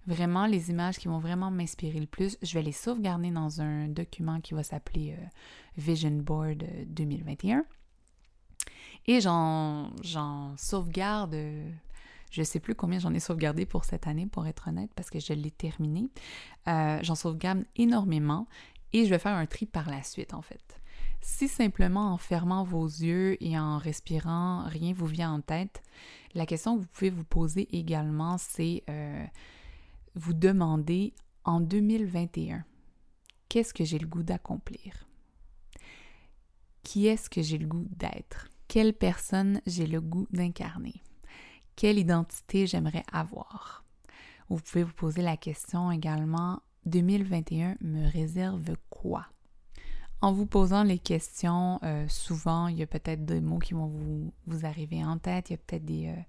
Vraiment, 0.05 0.45
les 0.45 0.69
images 0.69 0.97
qui 0.97 1.07
vont 1.07 1.19
vraiment 1.19 1.49
m'inspirer 1.49 1.99
le 1.99 2.07
plus, 2.07 2.37
je 2.41 2.53
vais 2.53 2.61
les 2.61 2.73
sauvegarder 2.73 3.31
dans 3.31 3.61
un 3.61 3.87
document 3.87 4.41
qui 4.41 4.53
va 4.53 4.61
s'appeler 4.61 5.15
euh, 5.17 5.25
Vision 5.77 6.11
Board 6.11 6.65
2021. 6.87 7.59
Euh, 7.59 7.61
et 9.05 9.21
j'en 9.21 10.57
sauvegarde, 10.57 11.35
je 12.31 12.41
ne 12.41 12.43
sais 12.43 12.59
plus 12.59 12.75
combien 12.75 12.99
j'en 12.99 13.13
ai 13.13 13.19
sauvegardé 13.19 13.65
pour 13.65 13.85
cette 13.85 14.07
année, 14.07 14.25
pour 14.25 14.47
être 14.47 14.67
honnête, 14.67 14.91
parce 14.95 15.09
que 15.09 15.19
je 15.19 15.33
l'ai 15.33 15.51
terminé. 15.51 16.09
Euh, 16.67 16.99
j'en 17.01 17.15
sauvegarde 17.15 17.63
énormément 17.75 18.47
et 18.93 19.05
je 19.05 19.09
vais 19.09 19.19
faire 19.19 19.35
un 19.35 19.45
tri 19.45 19.65
par 19.65 19.89
la 19.89 20.03
suite, 20.03 20.33
en 20.33 20.41
fait. 20.41 20.79
Si 21.21 21.47
simplement 21.47 22.13
en 22.13 22.17
fermant 22.17 22.63
vos 22.63 22.85
yeux 22.85 23.41
et 23.43 23.57
en 23.57 23.77
respirant, 23.77 24.65
rien 24.67 24.93
vous 24.93 25.05
vient 25.05 25.31
en 25.31 25.41
tête, 25.41 25.81
la 26.33 26.45
question 26.45 26.75
que 26.75 26.81
vous 26.81 26.87
pouvez 26.87 27.09
vous 27.09 27.23
poser 27.23 27.75
également, 27.75 28.37
c'est 28.37 28.83
euh, 28.89 29.25
vous 30.15 30.33
demander 30.33 31.13
en 31.45 31.59
2021, 31.59 32.65
qu'est-ce 33.49 33.73
que 33.73 33.85
j'ai 33.85 33.99
le 33.99 34.07
goût 34.07 34.23
d'accomplir? 34.23 35.07
Qui 36.83 37.07
est-ce 37.07 37.29
que 37.29 37.41
j'ai 37.41 37.57
le 37.57 37.67
goût 37.67 37.87
d'être? 37.91 38.49
Quelle 38.67 38.93
personne 38.93 39.61
j'ai 39.65 39.87
le 39.87 40.01
goût 40.01 40.27
d'incarner? 40.31 41.01
Quelle 41.75 41.99
identité 41.99 42.67
j'aimerais 42.67 43.03
avoir? 43.11 43.85
Vous 44.49 44.59
pouvez 44.59 44.83
vous 44.83 44.93
poser 44.93 45.21
la 45.21 45.37
question 45.37 45.91
également, 45.91 46.61
2021 46.85 47.77
me 47.81 48.09
réserve 48.11 48.75
quoi? 48.89 49.27
En 50.21 50.31
vous 50.31 50.45
posant 50.45 50.83
les 50.83 50.99
questions, 50.99 51.79
euh, 51.83 52.07
souvent, 52.07 52.67
il 52.67 52.77
y 52.77 52.83
a 52.83 52.87
peut-être 52.87 53.25
des 53.25 53.41
mots 53.41 53.59
qui 53.59 53.73
vont 53.73 53.87
vous, 53.87 54.31
vous, 54.47 54.65
arriver 54.65 55.03
en 55.03 55.17
tête, 55.17 55.49
il 55.49 55.53
y 55.53 55.55
a 55.55 55.57
peut-être 55.57 55.83
des, 55.83 56.07
euh, 56.07 56.21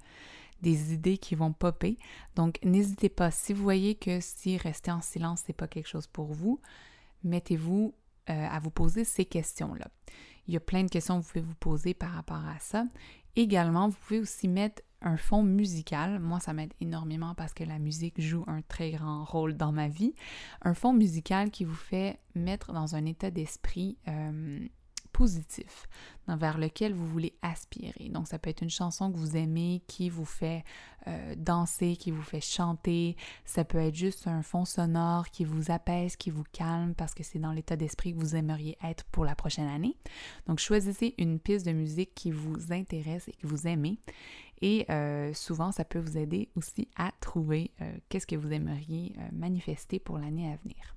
des 0.62 0.94
idées 0.94 1.18
qui 1.18 1.36
vont 1.36 1.52
popper. 1.52 1.96
Donc, 2.34 2.58
n'hésitez 2.64 3.08
pas. 3.08 3.30
Si 3.30 3.52
vous 3.52 3.62
voyez 3.62 3.94
que 3.94 4.18
si 4.20 4.56
rester 4.56 4.90
en 4.90 5.00
silence, 5.00 5.46
n'est 5.46 5.54
pas 5.54 5.68
quelque 5.68 5.88
chose 5.88 6.08
pour 6.08 6.32
vous, 6.32 6.60
mettez-vous 7.22 7.94
euh, 8.30 8.48
à 8.50 8.58
vous 8.58 8.70
poser 8.70 9.04
ces 9.04 9.26
questions-là. 9.26 9.86
Il 10.48 10.54
y 10.54 10.56
a 10.56 10.60
plein 10.60 10.82
de 10.82 10.90
questions 10.90 11.20
que 11.20 11.24
vous 11.24 11.32
pouvez 11.32 11.44
vous 11.44 11.54
poser 11.54 11.94
par 11.94 12.10
rapport 12.10 12.44
à 12.44 12.58
ça. 12.58 12.86
Également, 13.36 13.88
vous 13.88 13.96
pouvez 14.06 14.20
aussi 14.20 14.48
mettre 14.48 14.82
un 15.04 15.16
fond 15.16 15.42
musical. 15.42 16.18
Moi, 16.18 16.40
ça 16.40 16.52
m'aide 16.52 16.72
énormément 16.80 17.34
parce 17.34 17.54
que 17.54 17.62
la 17.62 17.78
musique 17.78 18.20
joue 18.20 18.44
un 18.46 18.62
très 18.62 18.90
grand 18.90 19.24
rôle 19.24 19.56
dans 19.56 19.70
ma 19.70 19.88
vie. 19.88 20.14
Un 20.62 20.74
fond 20.74 20.92
musical 20.92 21.50
qui 21.50 21.64
vous 21.64 21.74
fait 21.74 22.18
mettre 22.34 22.72
dans 22.72 22.96
un 22.96 23.04
état 23.04 23.30
d'esprit 23.30 23.98
euh, 24.08 24.66
positif 25.14 25.88
vers 26.26 26.58
lequel 26.58 26.92
vous 26.92 27.06
voulez 27.06 27.34
aspirer. 27.40 28.08
Donc 28.10 28.26
ça 28.26 28.38
peut 28.38 28.50
être 28.50 28.62
une 28.62 28.70
chanson 28.70 29.12
que 29.12 29.16
vous 29.16 29.36
aimez, 29.36 29.82
qui 29.86 30.10
vous 30.10 30.24
fait 30.24 30.64
euh, 31.06 31.34
danser, 31.36 31.96
qui 31.96 32.10
vous 32.10 32.22
fait 32.22 32.40
chanter. 32.40 33.16
Ça 33.44 33.64
peut 33.64 33.78
être 33.78 33.94
juste 33.94 34.26
un 34.26 34.42
fond 34.42 34.64
sonore 34.64 35.30
qui 35.30 35.44
vous 35.44 35.70
apaise, 35.70 36.16
qui 36.16 36.30
vous 36.30 36.44
calme 36.52 36.94
parce 36.94 37.14
que 37.14 37.22
c'est 37.22 37.38
dans 37.38 37.52
l'état 37.52 37.76
d'esprit 37.76 38.12
que 38.12 38.18
vous 38.18 38.34
aimeriez 38.34 38.76
être 38.82 39.04
pour 39.04 39.24
la 39.24 39.36
prochaine 39.36 39.68
année. 39.68 39.96
Donc 40.46 40.58
choisissez 40.58 41.14
une 41.18 41.38
piste 41.38 41.64
de 41.64 41.72
musique 41.72 42.14
qui 42.14 42.32
vous 42.32 42.72
intéresse 42.72 43.28
et 43.28 43.32
que 43.32 43.46
vous 43.46 43.66
aimez. 43.68 43.98
Et 44.62 44.86
euh, 44.90 45.32
souvent, 45.34 45.72
ça 45.72 45.84
peut 45.84 45.98
vous 45.98 46.18
aider 46.18 46.48
aussi 46.56 46.88
à 46.96 47.12
trouver 47.20 47.70
euh, 47.80 47.92
qu'est-ce 48.08 48.26
que 48.26 48.36
vous 48.36 48.52
aimeriez 48.52 49.14
manifester 49.32 50.00
pour 50.00 50.18
l'année 50.18 50.50
à 50.50 50.56
venir. 50.56 50.96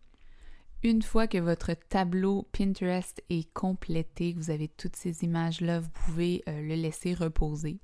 Une 0.83 1.01
fois 1.01 1.25
que 1.27 1.39
votre 1.39 1.73
tableau 1.73 2.47
Pinterest 2.51 3.23
est 3.31 3.51
complété, 3.53 4.33
que 4.33 4.37
vous 4.37 4.51
avez 4.51 4.67
toutes 4.67 4.95
ces 4.95 5.23
images-là, 5.23 5.79
vous 5.79 5.89
pouvez 5.89 6.43
euh, 6.47 6.61
le 6.61 6.75
laisser 6.75 7.15
reposer 7.15 7.79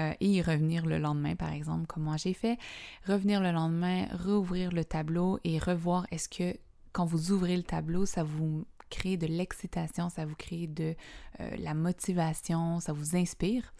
euh, 0.00 0.12
et 0.18 0.28
y 0.28 0.42
revenir 0.42 0.84
le 0.84 0.98
lendemain, 0.98 1.36
par 1.36 1.52
exemple, 1.52 1.86
comme 1.86 2.02
moi 2.02 2.16
j'ai 2.16 2.34
fait. 2.34 2.58
Revenir 3.06 3.40
le 3.40 3.52
lendemain, 3.52 4.08
rouvrir 4.24 4.72
le 4.72 4.84
tableau 4.84 5.38
et 5.44 5.60
revoir 5.60 6.08
est-ce 6.10 6.28
que 6.28 6.58
quand 6.92 7.04
vous 7.04 7.30
ouvrez 7.30 7.56
le 7.56 7.62
tableau, 7.62 8.04
ça 8.04 8.24
vous 8.24 8.66
crée 8.90 9.16
de 9.16 9.28
l'excitation, 9.28 10.08
ça 10.08 10.26
vous 10.26 10.34
crée 10.34 10.66
de 10.66 10.96
euh, 11.38 11.56
la 11.58 11.74
motivation, 11.74 12.80
ça 12.80 12.92
vous 12.92 13.14
inspire. 13.14 13.72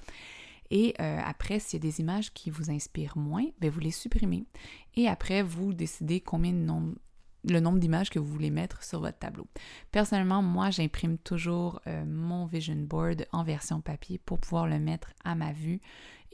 Et 0.70 0.94
après, 0.98 1.60
s'il 1.60 1.78
y 1.78 1.86
a 1.86 1.88
des 1.88 2.00
images 2.00 2.32
qui 2.32 2.50
vous 2.50 2.70
inspirent 2.70 3.18
moins, 3.18 3.44
bien, 3.60 3.70
vous 3.70 3.80
les 3.80 3.90
supprimez. 3.92 4.44
Et 4.96 5.06
après, 5.06 5.42
vous 5.42 5.74
décidez 5.74 6.20
combien 6.20 6.52
de 6.52 6.56
nombre 6.56 6.94
le 7.48 7.60
nombre 7.60 7.78
d'images 7.78 8.10
que 8.10 8.18
vous 8.18 8.26
voulez 8.26 8.50
mettre 8.50 8.82
sur 8.82 9.00
votre 9.00 9.18
tableau. 9.18 9.46
Personnellement, 9.92 10.42
moi, 10.42 10.70
j'imprime 10.70 11.18
toujours 11.18 11.80
euh, 11.86 12.04
mon 12.06 12.46
vision 12.46 12.76
board 12.76 13.26
en 13.32 13.44
version 13.44 13.80
papier 13.80 14.18
pour 14.18 14.38
pouvoir 14.38 14.66
le 14.66 14.78
mettre 14.78 15.12
à 15.24 15.34
ma 15.34 15.52
vue 15.52 15.80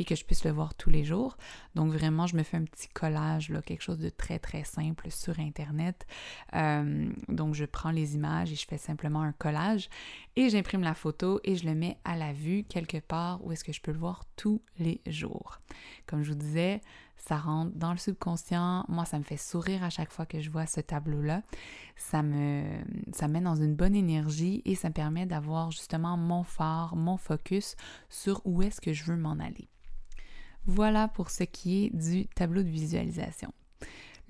et 0.01 0.05
que 0.05 0.15
je 0.15 0.25
puisse 0.25 0.45
le 0.45 0.51
voir 0.51 0.75
tous 0.75 0.89
les 0.89 1.05
jours. 1.05 1.37
Donc 1.75 1.93
vraiment, 1.93 2.27
je 2.27 2.35
me 2.35 2.43
fais 2.43 2.57
un 2.57 2.65
petit 2.65 2.89
collage, 2.89 3.53
quelque 3.67 3.83
chose 3.83 3.99
de 3.99 4.09
très 4.09 4.39
très 4.39 4.65
simple 4.65 5.11
sur 5.11 5.39
Internet. 5.39 6.07
Euh, 6.55 7.11
donc 7.29 7.55
je 7.55 7.67
prends 7.67 7.91
les 7.91 8.15
images 8.15 8.51
et 8.51 8.55
je 8.55 8.67
fais 8.67 8.79
simplement 8.79 9.21
un 9.21 9.33
collage 9.33 9.91
et 10.37 10.49
j'imprime 10.49 10.81
la 10.81 10.95
photo 10.95 11.39
et 11.45 11.55
je 11.55 11.67
le 11.67 11.75
mets 11.75 11.99
à 12.05 12.17
la 12.17 12.33
vue 12.33 12.65
quelque 12.65 12.97
part 12.97 13.45
où 13.45 13.53
est-ce 13.53 13.63
que 13.63 13.75
je 13.75 13.83
peux 13.83 13.93
le 13.93 13.99
voir 13.99 14.25
tous 14.37 14.63
les 14.79 15.03
jours. 15.07 15.61
Comme 16.07 16.23
je 16.23 16.31
vous 16.31 16.39
disais, 16.39 16.81
ça 17.21 17.37
rentre 17.37 17.73
dans 17.77 17.93
le 17.93 17.99
subconscient. 17.99 18.85
Moi, 18.89 19.05
ça 19.05 19.19
me 19.19 19.25
fait 19.25 19.37
sourire 19.37 19.85
à 19.85 19.91
chaque 19.91 20.11
fois 20.11 20.27
que 20.27 20.41
je 20.41 20.51
vois 20.51 20.67
ce 20.67 20.81
tableau-là. 20.81 21.43
Ça 21.97 22.23
me, 22.23 22.65
ça 23.13 23.29
met 23.29 23.41
dans 23.41 23.57
une 23.57 23.75
bonne 23.75 23.95
énergie 23.95 24.63
et 24.65 24.75
ça 24.75 24.89
me 24.89 24.95
permet 24.95 25.27
d'avoir 25.27 25.71
justement 25.71 26.17
mon 26.17 26.43
phare, 26.43 26.97
mon 26.97 27.17
focus 27.17 27.77
sur 28.09 28.41
où 28.45 28.63
est-ce 28.63 28.81
que 28.81 28.93
je 28.93 29.05
veux 29.05 29.17
m'en 29.17 29.39
aller. 29.39 29.69
Voilà 30.67 31.09
pour 31.09 31.31
ce 31.31 31.45
qui 31.45 31.85
est 31.85 31.91
du 31.97 32.27
tableau 32.29 32.63
de 32.63 32.69
visualisation. 32.69 33.53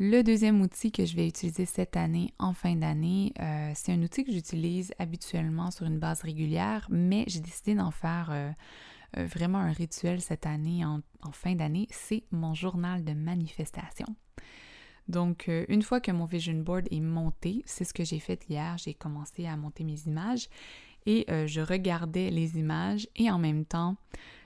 Le 0.02 0.23
deuxième 0.23 0.62
outil 0.62 0.92
que 0.92 1.04
je 1.04 1.14
vais 1.14 1.28
utiliser 1.28 1.66
cette 1.66 1.94
année, 1.94 2.32
en 2.38 2.54
fin 2.54 2.75
d'année, 2.75 3.35
euh, 3.38 3.70
c'est 3.75 3.92
un 3.92 4.02
outil 4.02 4.25
que 4.25 4.32
j'utilise 4.32 4.94
habituellement 4.99 5.70
sur 5.70 5.85
une 5.85 5.99
base 5.99 6.23
régulière, 6.23 6.87
mais 6.88 7.25
j'ai 7.26 7.40
décidé 7.40 7.75
d'en 7.75 7.90
faire 7.90 8.30
euh, 8.30 8.50
vraiment 9.16 9.58
un 9.58 9.72
rituel 9.72 10.20
cette 10.20 10.46
année, 10.46 10.84
en, 10.84 11.02
fin 11.32 11.54
d'année, 11.54 11.86
c'est 11.90 12.24
mon 12.30 12.54
journal 12.54 13.04
de 13.04 13.12
manifestation. 13.12 14.06
Donc, 15.08 15.50
une 15.68 15.82
fois 15.82 16.00
que 16.00 16.12
mon 16.12 16.24
vision 16.24 16.54
board 16.54 16.86
est 16.90 17.00
monté, 17.00 17.62
c'est 17.66 17.84
ce 17.84 17.92
que 17.92 18.04
j'ai 18.04 18.20
fait 18.20 18.44
hier, 18.48 18.78
j'ai 18.78 18.94
commencé 18.94 19.46
à 19.46 19.56
monter 19.56 19.82
mes 19.82 20.00
images 20.06 20.48
et 21.04 21.26
je 21.46 21.60
regardais 21.60 22.30
les 22.30 22.58
images 22.58 23.08
et 23.16 23.30
en 23.30 23.38
même 23.38 23.64
temps, 23.64 23.96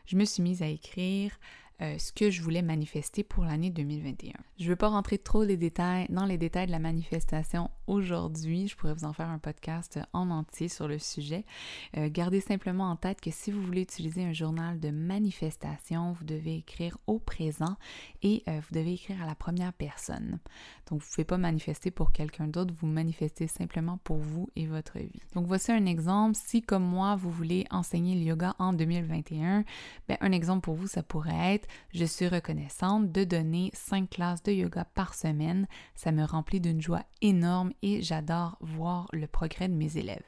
je 0.06 0.16
me 0.16 0.24
suis 0.24 0.42
mise 0.42 0.62
à 0.62 0.68
écrire 0.68 1.38
euh, 1.82 1.98
ce 1.98 2.12
que 2.12 2.30
je 2.30 2.40
voulais 2.40 2.62
manifester 2.62 3.24
pour 3.24 3.44
l'année 3.44 3.70
2021. 3.70 4.32
Je 4.58 4.64
ne 4.64 4.68
veux 4.68 4.76
pas 4.76 4.88
rentrer 4.88 5.18
trop 5.18 5.42
les 5.42 5.56
détails, 5.56 6.06
dans 6.08 6.24
les 6.24 6.38
détails 6.38 6.66
de 6.66 6.70
la 6.70 6.78
manifestation 6.78 7.68
aujourd'hui. 7.88 8.68
Je 8.68 8.76
pourrais 8.76 8.94
vous 8.94 9.04
en 9.04 9.12
faire 9.12 9.28
un 9.28 9.40
podcast 9.40 9.98
en 10.12 10.30
entier 10.30 10.68
sur 10.68 10.86
le 10.86 11.00
sujet. 11.00 11.44
Euh, 11.96 12.08
gardez 12.08 12.40
simplement 12.40 12.90
en 12.90 12.94
tête 12.94 13.20
que 13.20 13.32
si 13.32 13.50
vous 13.50 13.60
voulez 13.60 13.82
utiliser 13.82 14.22
un 14.24 14.32
journal 14.32 14.78
de 14.78 14.90
manifestation, 14.90 16.12
vous 16.12 16.24
devez 16.24 16.58
écrire 16.58 16.96
au 17.08 17.18
présent 17.18 17.76
et 18.22 18.44
euh, 18.48 18.60
vous 18.60 18.78
devez 18.78 18.92
écrire 18.92 19.20
à 19.20 19.26
la 19.26 19.34
première 19.34 19.72
personne. 19.72 20.38
Donc, 20.90 21.00
vous 21.00 21.06
ne 21.06 21.14
pouvez 21.14 21.24
pas 21.24 21.38
manifester 21.38 21.90
pour 21.90 22.12
quelqu'un 22.12 22.46
d'autre, 22.46 22.72
vous 22.78 22.86
manifestez 22.86 23.48
simplement 23.48 23.98
pour 24.04 24.18
vous 24.18 24.48
et 24.54 24.66
votre 24.66 24.98
vie. 24.98 25.22
Donc, 25.34 25.46
voici 25.46 25.72
un 25.72 25.86
exemple. 25.86 26.36
Si, 26.36 26.62
comme 26.62 26.84
moi, 26.84 27.16
vous 27.16 27.30
voulez 27.30 27.66
enseigner 27.70 28.14
le 28.14 28.22
yoga 28.22 28.54
en 28.58 28.72
2021, 28.72 29.64
ben, 30.08 30.16
un 30.20 30.32
exemple 30.32 30.60
pour 30.60 30.74
vous, 30.74 30.86
ça 30.86 31.02
pourrait 31.02 31.54
être 31.54 31.63
je 31.92 32.04
suis 32.04 32.28
reconnaissante 32.28 33.12
de 33.12 33.24
donner 33.24 33.70
5 33.74 34.10
classes 34.10 34.42
de 34.42 34.52
yoga 34.52 34.84
par 34.84 35.14
semaine. 35.14 35.66
Ça 35.94 36.12
me 36.12 36.24
remplit 36.24 36.60
d'une 36.60 36.80
joie 36.80 37.04
énorme 37.22 37.72
et 37.82 38.02
j'adore 38.02 38.56
voir 38.60 39.08
le 39.12 39.26
progrès 39.26 39.68
de 39.68 39.74
mes 39.74 39.96
élèves. 39.96 40.22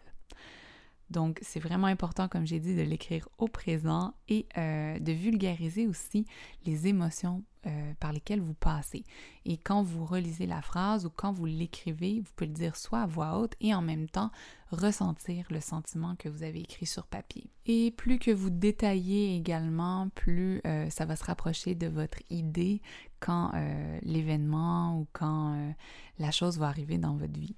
Donc, 1.10 1.38
c'est 1.42 1.60
vraiment 1.60 1.86
important, 1.86 2.28
comme 2.28 2.46
j'ai 2.46 2.58
dit, 2.58 2.74
de 2.74 2.82
l'écrire 2.82 3.28
au 3.38 3.46
présent 3.46 4.14
et 4.28 4.46
euh, 4.58 4.98
de 4.98 5.12
vulgariser 5.12 5.86
aussi 5.86 6.26
les 6.64 6.88
émotions 6.88 7.44
euh, 7.66 7.92
par 8.00 8.12
lesquelles 8.12 8.40
vous 8.40 8.54
passez. 8.54 9.04
Et 9.44 9.56
quand 9.56 9.82
vous 9.82 10.04
relisez 10.04 10.46
la 10.46 10.62
phrase 10.62 11.06
ou 11.06 11.10
quand 11.10 11.32
vous 11.32 11.46
l'écrivez, 11.46 12.20
vous 12.20 12.30
pouvez 12.34 12.48
le 12.48 12.54
dire 12.54 12.76
soit 12.76 13.00
à 13.00 13.06
voix 13.06 13.38
haute 13.38 13.54
et 13.60 13.74
en 13.74 13.82
même 13.82 14.08
temps 14.08 14.30
ressentir 14.72 15.46
le 15.50 15.60
sentiment 15.60 16.16
que 16.16 16.28
vous 16.28 16.42
avez 16.42 16.60
écrit 16.60 16.86
sur 16.86 17.06
papier. 17.06 17.50
Et 17.66 17.92
plus 17.92 18.18
que 18.18 18.30
vous 18.30 18.50
détaillez 18.50 19.36
également, 19.36 20.08
plus 20.14 20.60
euh, 20.66 20.90
ça 20.90 21.04
va 21.04 21.16
se 21.16 21.24
rapprocher 21.24 21.74
de 21.74 21.86
votre 21.86 22.18
idée 22.30 22.82
quand 23.20 23.52
l'événement 24.02 25.00
ou 25.00 25.06
quand 25.14 25.72
la 26.18 26.30
chose 26.30 26.58
va 26.58 26.66
arriver 26.66 26.98
dans 26.98 27.16
votre 27.16 27.38
vie. 27.38 27.56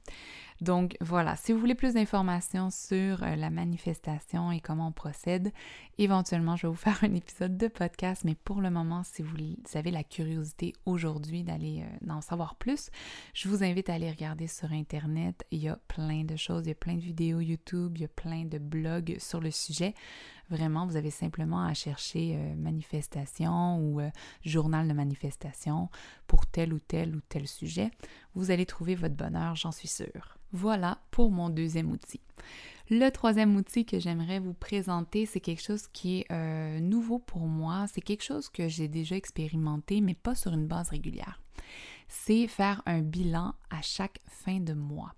Donc 0.60 0.96
voilà, 1.00 1.36
si 1.36 1.52
vous 1.52 1.60
voulez 1.60 1.76
plus 1.76 1.94
d'informations 1.94 2.70
sur 2.70 3.22
euh, 3.22 3.36
la 3.36 3.50
manifestation 3.50 4.50
et 4.50 4.60
comment 4.60 4.88
on 4.88 4.92
procède, 4.92 5.52
éventuellement 5.98 6.56
je 6.56 6.66
vais 6.66 6.68
vous 6.68 6.74
faire 6.74 6.98
un 7.02 7.14
épisode 7.14 7.56
de 7.56 7.68
podcast, 7.68 8.24
mais 8.24 8.34
pour 8.34 8.60
le 8.60 8.70
moment, 8.70 9.02
si 9.04 9.22
vous 9.22 9.36
avez 9.74 9.92
la 9.92 9.97
curiosité 10.04 10.72
aujourd'hui 10.86 11.42
d'aller 11.42 11.82
euh, 11.82 12.10
en 12.12 12.20
savoir 12.20 12.56
plus, 12.56 12.90
je 13.34 13.48
vous 13.48 13.62
invite 13.62 13.90
à 13.90 13.94
aller 13.94 14.10
regarder 14.10 14.46
sur 14.46 14.72
Internet. 14.72 15.44
Il 15.50 15.60
y 15.62 15.68
a 15.68 15.78
plein 15.88 16.24
de 16.24 16.36
choses, 16.36 16.64
il 16.64 16.68
y 16.68 16.72
a 16.72 16.74
plein 16.74 16.94
de 16.94 17.00
vidéos 17.00 17.40
YouTube, 17.40 17.92
il 17.96 18.02
y 18.02 18.04
a 18.04 18.08
plein 18.08 18.44
de 18.44 18.58
blogs 18.58 19.16
sur 19.18 19.40
le 19.40 19.50
sujet. 19.50 19.94
Vraiment, 20.50 20.86
vous 20.86 20.96
avez 20.96 21.10
simplement 21.10 21.64
à 21.64 21.74
chercher 21.74 22.36
euh, 22.36 22.54
manifestation 22.54 23.78
ou 23.78 24.00
euh, 24.00 24.10
journal 24.44 24.88
de 24.88 24.94
manifestation 24.94 25.90
pour 26.26 26.46
tel 26.46 26.72
ou 26.72 26.78
tel 26.78 27.14
ou 27.14 27.20
tel 27.28 27.46
sujet. 27.46 27.90
Vous 28.34 28.50
allez 28.50 28.64
trouver 28.64 28.94
votre 28.94 29.14
bonheur, 29.14 29.56
j'en 29.56 29.72
suis 29.72 29.88
sûre. 29.88 30.37
Voilà 30.52 30.98
pour 31.10 31.30
mon 31.30 31.50
deuxième 31.50 31.90
outil. 31.90 32.20
Le 32.90 33.10
troisième 33.10 33.54
outil 33.56 33.84
que 33.84 33.98
j'aimerais 34.00 34.38
vous 34.38 34.54
présenter, 34.54 35.26
c'est 35.26 35.40
quelque 35.40 35.62
chose 35.62 35.86
qui 35.92 36.20
est 36.20 36.32
euh, 36.32 36.80
nouveau 36.80 37.18
pour 37.18 37.42
moi. 37.42 37.84
C'est 37.92 38.00
quelque 38.00 38.24
chose 38.24 38.48
que 38.48 38.66
j'ai 38.66 38.88
déjà 38.88 39.14
expérimenté, 39.14 40.00
mais 40.00 40.14
pas 40.14 40.34
sur 40.34 40.54
une 40.54 40.66
base 40.66 40.88
régulière. 40.88 41.38
C'est 42.08 42.46
faire 42.46 42.82
un 42.86 43.00
bilan 43.00 43.54
à 43.70 43.82
chaque 43.82 44.20
fin 44.26 44.60
de 44.60 44.74
mois. 44.74 45.14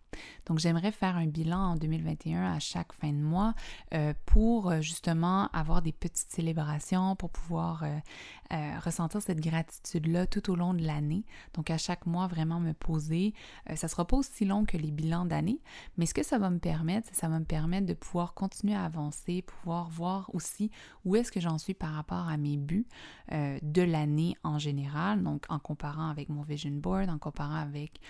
Donc, 0.46 0.58
j'aimerais 0.58 0.92
faire 0.92 1.16
un 1.16 1.26
bilan 1.26 1.72
en 1.72 1.76
2021 1.76 2.52
à 2.52 2.58
chaque 2.58 2.92
fin 2.92 3.12
de 3.12 3.18
mois 3.18 3.54
euh, 3.94 4.12
pour 4.26 4.70
euh, 4.70 4.80
justement 4.80 5.48
avoir 5.52 5.82
des 5.82 5.92
petites 5.92 6.30
célébrations, 6.30 7.16
pour 7.16 7.30
pouvoir 7.30 7.84
euh, 7.84 8.78
ressentir 8.80 9.22
cette 9.22 9.40
gratitude-là 9.40 10.26
tout 10.26 10.50
au 10.50 10.56
long 10.56 10.74
de 10.74 10.82
l'année. 10.82 11.24
Donc, 11.54 11.70
à 11.70 11.78
chaque 11.78 12.06
mois, 12.06 12.26
vraiment 12.26 12.60
me 12.60 12.72
poser. 12.72 13.34
ça 13.74 13.86
ne 13.86 13.90
sera 13.90 14.06
pas 14.06 14.16
aussi 14.16 14.44
long 14.44 14.64
que 14.64 14.76
les 14.76 14.90
bilans 14.90 15.24
d'année, 15.24 15.60
mais 15.96 16.06
ce 16.06 16.14
que 16.14 16.24
ça 16.24 16.38
va 16.38 16.50
me 16.50 16.58
permettre, 16.58 17.08
ça 17.12 17.28
va 17.28 17.38
me 17.38 17.44
permettre 17.44 17.86
de 17.86 17.94
pouvoir 17.94 18.34
continuer 18.34 18.74
à 18.74 18.84
avancer, 18.84 19.42
pouvoir 19.42 19.88
voir 19.88 20.30
aussi 20.34 20.70
où 21.04 21.14
est-ce 21.16 21.30
que 21.30 21.40
j'en 21.40 21.58
suis 21.58 21.74
par 21.74 21.92
rapport 21.92 22.28
à 22.28 22.36
mes 22.36 22.56
buts 22.56 22.86
de 23.30 23.82
l'année 23.82 24.36
en 24.42 24.58
général. 24.58 25.22
Donc, 25.22 25.44
en 25.48 25.58
comparant 25.58 26.08
avec 26.08 26.28
mon 26.28 26.42
vision 26.42 26.79
en 26.86 27.18
comparant 27.18 27.54
avec 27.54 28.00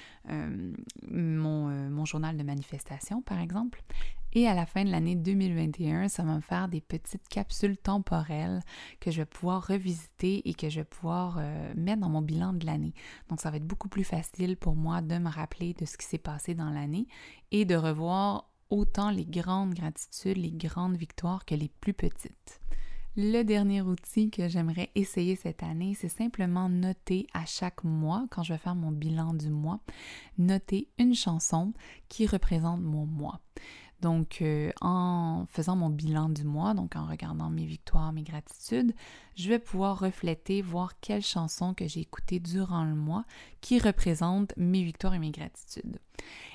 mon 1.11 1.69
mon 1.91 2.05
journal 2.05 2.37
de 2.37 2.43
manifestation, 2.43 3.23
par 3.23 3.41
exemple. 3.41 3.83
Et 4.33 4.47
à 4.47 4.55
la 4.55 4.65
fin 4.65 4.85
de 4.85 4.91
l'année 4.91 5.17
2021, 5.17 6.09
ça 6.09 6.23
va 6.23 6.37
me 6.37 6.41
faire 6.41 6.69
des 6.69 6.81
petites 6.81 7.27
capsules 7.29 7.77
temporelles 7.77 8.61
que 9.01 9.11
je 9.11 9.23
vais 9.23 9.27
pouvoir 9.27 9.67
revisiter 9.67 10.49
et 10.49 10.55
que 10.55 10.69
je 10.69 10.81
vais 10.81 10.85
pouvoir 10.85 11.39
euh, 11.39 11.73
mettre 11.75 12.03
dans 12.03 12.09
mon 12.09 12.23
bilan 12.23 12.53
de 12.53 12.65
l'année. 12.65 12.95
Donc, 13.29 13.41
ça 13.41 13.51
va 13.51 13.57
être 13.57 13.67
beaucoup 13.67 13.89
plus 13.89 14.05
facile 14.05 14.57
pour 14.57 14.77
moi 14.77 15.01
de 15.01 15.19
me 15.19 15.29
rappeler 15.29 15.75
de 15.75 15.85
ce 15.85 15.97
qui 15.97 16.07
s'est 16.07 16.19
passé 16.19 16.55
dans 16.55 16.71
l'année 16.71 17.09
et 17.51 17.65
de 17.65 17.75
revoir 17.75 18.51
autant 18.71 19.11
les 19.11 19.27
grandes 19.27 19.75
gratitudes, 19.75 20.39
les 20.39 20.53
grandes 20.53 20.97
victoires 20.97 21.45
que 21.45 21.57
les 21.57 21.69
plus 21.81 21.95
petites. 21.95 22.61
Le 23.17 23.43
dernier 23.43 23.83
outil 23.83 24.31
que 24.31 24.47
j'aimerais 24.49 24.91
essayer 24.95 25.35
cette 25.35 25.65
année, 25.65 25.97
c'est 25.99 26.09
simplement 26.09 26.69
noter 26.69 27.27
à 27.35 27.45
chaque 27.45 27.83
mois, 27.83 28.27
quand 28.31 28.45
je 28.45 28.53
vais 28.53 28.59
faire 28.59 28.77
mon 28.77 28.93
bilan 28.93 29.35
du 29.35 29.51
mois, 29.51 29.81
noter 30.39 30.87
une 30.97 31.15
chanson 31.15 31.73
qui 32.09 32.29
représente 32.29 32.81
mon 32.81 33.07
mois. 33.07 33.41
Donc, 34.01 34.39
euh, 34.41 34.71
en 34.81 35.45
faisant 35.51 35.77
mon 35.77 35.91
bilan 35.91 36.31
du 36.31 36.45
mois, 36.45 36.73
donc 36.73 36.97
en 36.97 37.05
regardant 37.05 37.51
mes 37.51 37.67
victoires, 37.67 38.13
mes 38.13 38.23
gratitudes, 38.23 38.95
je 39.35 39.49
vais 39.49 39.59
pouvoir 39.59 39.99
refléter, 39.99 40.63
voir 40.63 40.99
quelles 41.01 41.23
chansons 41.23 41.75
que 41.75 41.87
j'ai 41.87 42.01
écoutées 42.01 42.41
durant 42.41 42.85
le 42.85 42.95
mois 42.95 43.25
qui 43.61 43.79
représentent 43.79 44.55
mes 44.57 44.85
victoires 44.85 45.15
et 45.15 45.19
mes 45.19 45.33
gratitudes. 45.33 45.99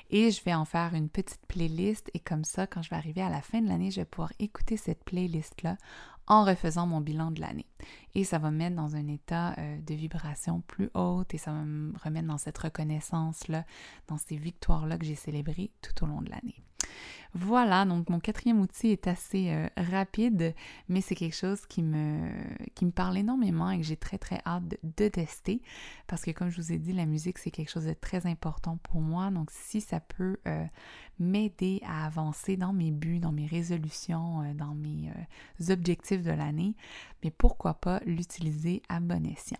Et 0.10 0.32
je 0.32 0.44
vais 0.44 0.54
en 0.54 0.66
faire 0.66 0.94
une 0.94 1.10
petite 1.10 1.46
playlist 1.48 2.10
et 2.14 2.20
comme 2.20 2.44
ça, 2.44 2.66
quand 2.66 2.82
je 2.82 2.90
vais 2.90 2.96
arriver 2.96 3.22
à 3.22 3.30
la 3.30 3.42
fin 3.42 3.62
de 3.62 3.68
l'année, 3.68 3.92
je 3.92 4.02
vais 4.02 4.06
pouvoir 4.06 4.34
écouter 4.40 4.78
cette 4.78 5.04
playlist-là 5.04 5.78
en 6.28 6.44
refaisant 6.44 6.88
mon 6.88 7.02
bilan 7.02 7.32
de 7.32 7.42
l'année. 7.42 7.70
Et 8.14 8.24
ça 8.24 8.38
va 8.38 8.52
me 8.52 8.58
mettre 8.58 8.76
dans 8.76 8.96
un 8.96 9.08
état 9.08 9.54
euh, 9.58 9.80
de 9.82 9.94
vibration 9.94 10.62
plus 10.62 10.90
haute 10.94 11.34
et 11.34 11.38
ça 11.38 11.52
va 11.52 11.64
me 11.64 11.94
remettre 12.04 12.28
dans 12.28 12.38
cette 12.38 12.58
reconnaissance-là, 12.58 13.66
dans 14.08 14.18
ces 14.18 14.38
victoires-là 14.38 14.98
que 14.98 15.06
j'ai 15.06 15.16
célébrées 15.16 15.72
tout 15.82 16.04
au 16.04 16.08
long 16.08 16.22
de 16.22 16.30
l'année. 16.30 16.64
Voilà, 17.38 17.84
donc 17.84 18.10
mon 18.10 18.22
quatrième 18.22 18.62
outil 18.62 18.92
est 18.92 19.08
assez 19.08 19.50
euh, 19.50 19.68
rapide, 19.76 20.56
mais 20.88 21.02
c'est 21.02 21.16
quelque 21.16 21.36
chose 21.36 21.66
qui 21.66 21.84
me, 21.84 22.32
parle 22.96 23.18
énormément 23.18 23.70
et 23.72 23.78
que 23.78 23.84
j'ai 23.84 23.98
très 23.98 24.18
très 24.18 24.40
hâte 24.46 24.64
de, 24.84 25.08
tester 25.10 25.62
parce 26.08 26.24
que 26.24 26.32
comme 26.32 26.50
je 26.50 26.62
vous 26.62 26.72
ai 26.72 26.78
dit, 26.78 26.94
la 26.94 27.06
musique 27.06 27.38
c'est 27.38 27.52
quelque 27.52 27.70
chose 27.70 27.88
de 27.88 27.94
très 27.94 28.26
important 28.26 28.78
pour 28.84 29.02
moi. 29.02 29.32
Donc 29.32 29.52
si 29.52 29.82
ça 29.82 30.00
peut 30.00 30.38
euh, 30.48 30.64
m'aider 31.20 31.82
à 31.86 32.06
avancer 32.06 32.56
dans 32.56 32.72
mes 32.72 32.92
buts, 32.92 33.20
dans 33.20 33.34
mes 33.34 33.48
résolutions, 33.48 34.44
euh, 34.44 34.54
dans 34.54 34.74
mes 34.74 35.12
objectifs 35.70 36.24
de 36.24 36.32
l'année, 36.32 36.74
mais 37.22 37.32
pourquoi 37.32 37.74
pas 37.74 38.00
l'utiliser 38.06 38.82
à 38.88 39.02
bon 39.02 39.26
escient. 39.26 39.60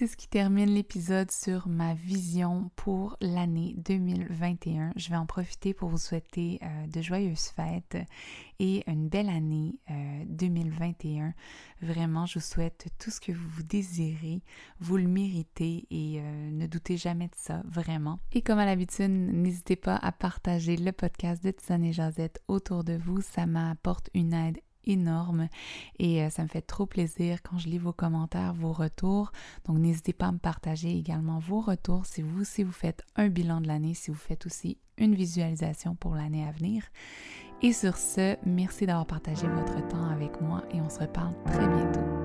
C'est 0.00 0.06
ce 0.06 0.16
qui 0.16 0.28
termine 0.28 0.70
l'épisode 0.70 1.30
sur 1.30 1.68
ma 1.68 1.92
vision 1.92 2.70
pour 2.74 3.18
l'année 3.20 3.74
2021. 3.76 4.92
Je 4.96 5.10
vais 5.10 5.16
en 5.16 5.26
profiter 5.26 5.74
pour 5.74 5.90
vous 5.90 5.98
souhaiter 5.98 6.58
euh, 6.62 6.86
de 6.86 7.02
joyeuses 7.02 7.48
fêtes 7.48 7.98
et 8.60 8.82
une 8.90 9.10
belle 9.10 9.28
année 9.28 9.78
2021. 10.24 11.26
Euh, 11.26 11.30
Vraiment, 11.82 12.24
je 12.24 12.38
vous 12.38 12.44
souhaite 12.44 12.86
tout 12.98 13.10
ce 13.10 13.20
que 13.20 13.32
vous 13.32 13.62
désirez, 13.62 14.40
vous 14.80 14.96
le 14.96 15.06
méritez 15.06 15.86
et 15.90 16.18
euh, 16.18 16.50
ne 16.50 16.66
doutez 16.66 16.96
jamais 16.96 17.26
de 17.26 17.36
ça, 17.36 17.60
vraiment. 17.66 18.20
Et 18.32 18.40
comme 18.40 18.58
à 18.58 18.64
l'habitude, 18.64 19.10
n'hésitez 19.10 19.76
pas 19.76 19.96
à 19.96 20.12
partager 20.12 20.78
le 20.78 20.92
podcast 20.92 21.44
de 21.44 21.50
Tisane 21.50 21.84
et 21.84 21.92
Jazette 21.92 22.42
autour 22.48 22.84
de 22.84 22.94
vous. 22.94 23.20
Ça 23.20 23.44
m'apporte 23.44 24.08
une 24.14 24.32
aide 24.32 24.60
énorme 24.84 25.48
et 25.98 26.22
euh, 26.22 26.30
ça 26.30 26.42
me 26.42 26.48
fait 26.48 26.62
trop 26.62 26.86
plaisir 26.86 27.42
quand 27.42 27.58
je 27.58 27.68
lis 27.68 27.78
vos 27.78 27.92
commentaires, 27.92 28.54
vos 28.54 28.72
retours. 28.72 29.32
Donc 29.66 29.78
n'hésitez 29.78 30.12
pas 30.12 30.26
à 30.26 30.32
me 30.32 30.38
partager 30.38 30.96
également 30.96 31.38
vos 31.38 31.60
retours 31.60 32.06
si 32.06 32.22
vous 32.22 32.44
si 32.44 32.62
vous 32.62 32.72
faites 32.72 33.02
un 33.16 33.28
bilan 33.28 33.60
de 33.60 33.68
l'année, 33.68 33.94
si 33.94 34.10
vous 34.10 34.16
faites 34.16 34.46
aussi 34.46 34.78
une 34.98 35.14
visualisation 35.14 35.94
pour 35.94 36.14
l'année 36.14 36.46
à 36.46 36.52
venir. 36.52 36.84
Et 37.62 37.72
sur 37.72 37.96
ce, 37.96 38.36
merci 38.46 38.86
d'avoir 38.86 39.06
partagé 39.06 39.46
votre 39.46 39.86
temps 39.88 40.08
avec 40.08 40.40
moi 40.40 40.64
et 40.70 40.80
on 40.80 40.88
se 40.88 41.00
reparle 41.00 41.34
très 41.44 41.68
bientôt. 41.68 42.19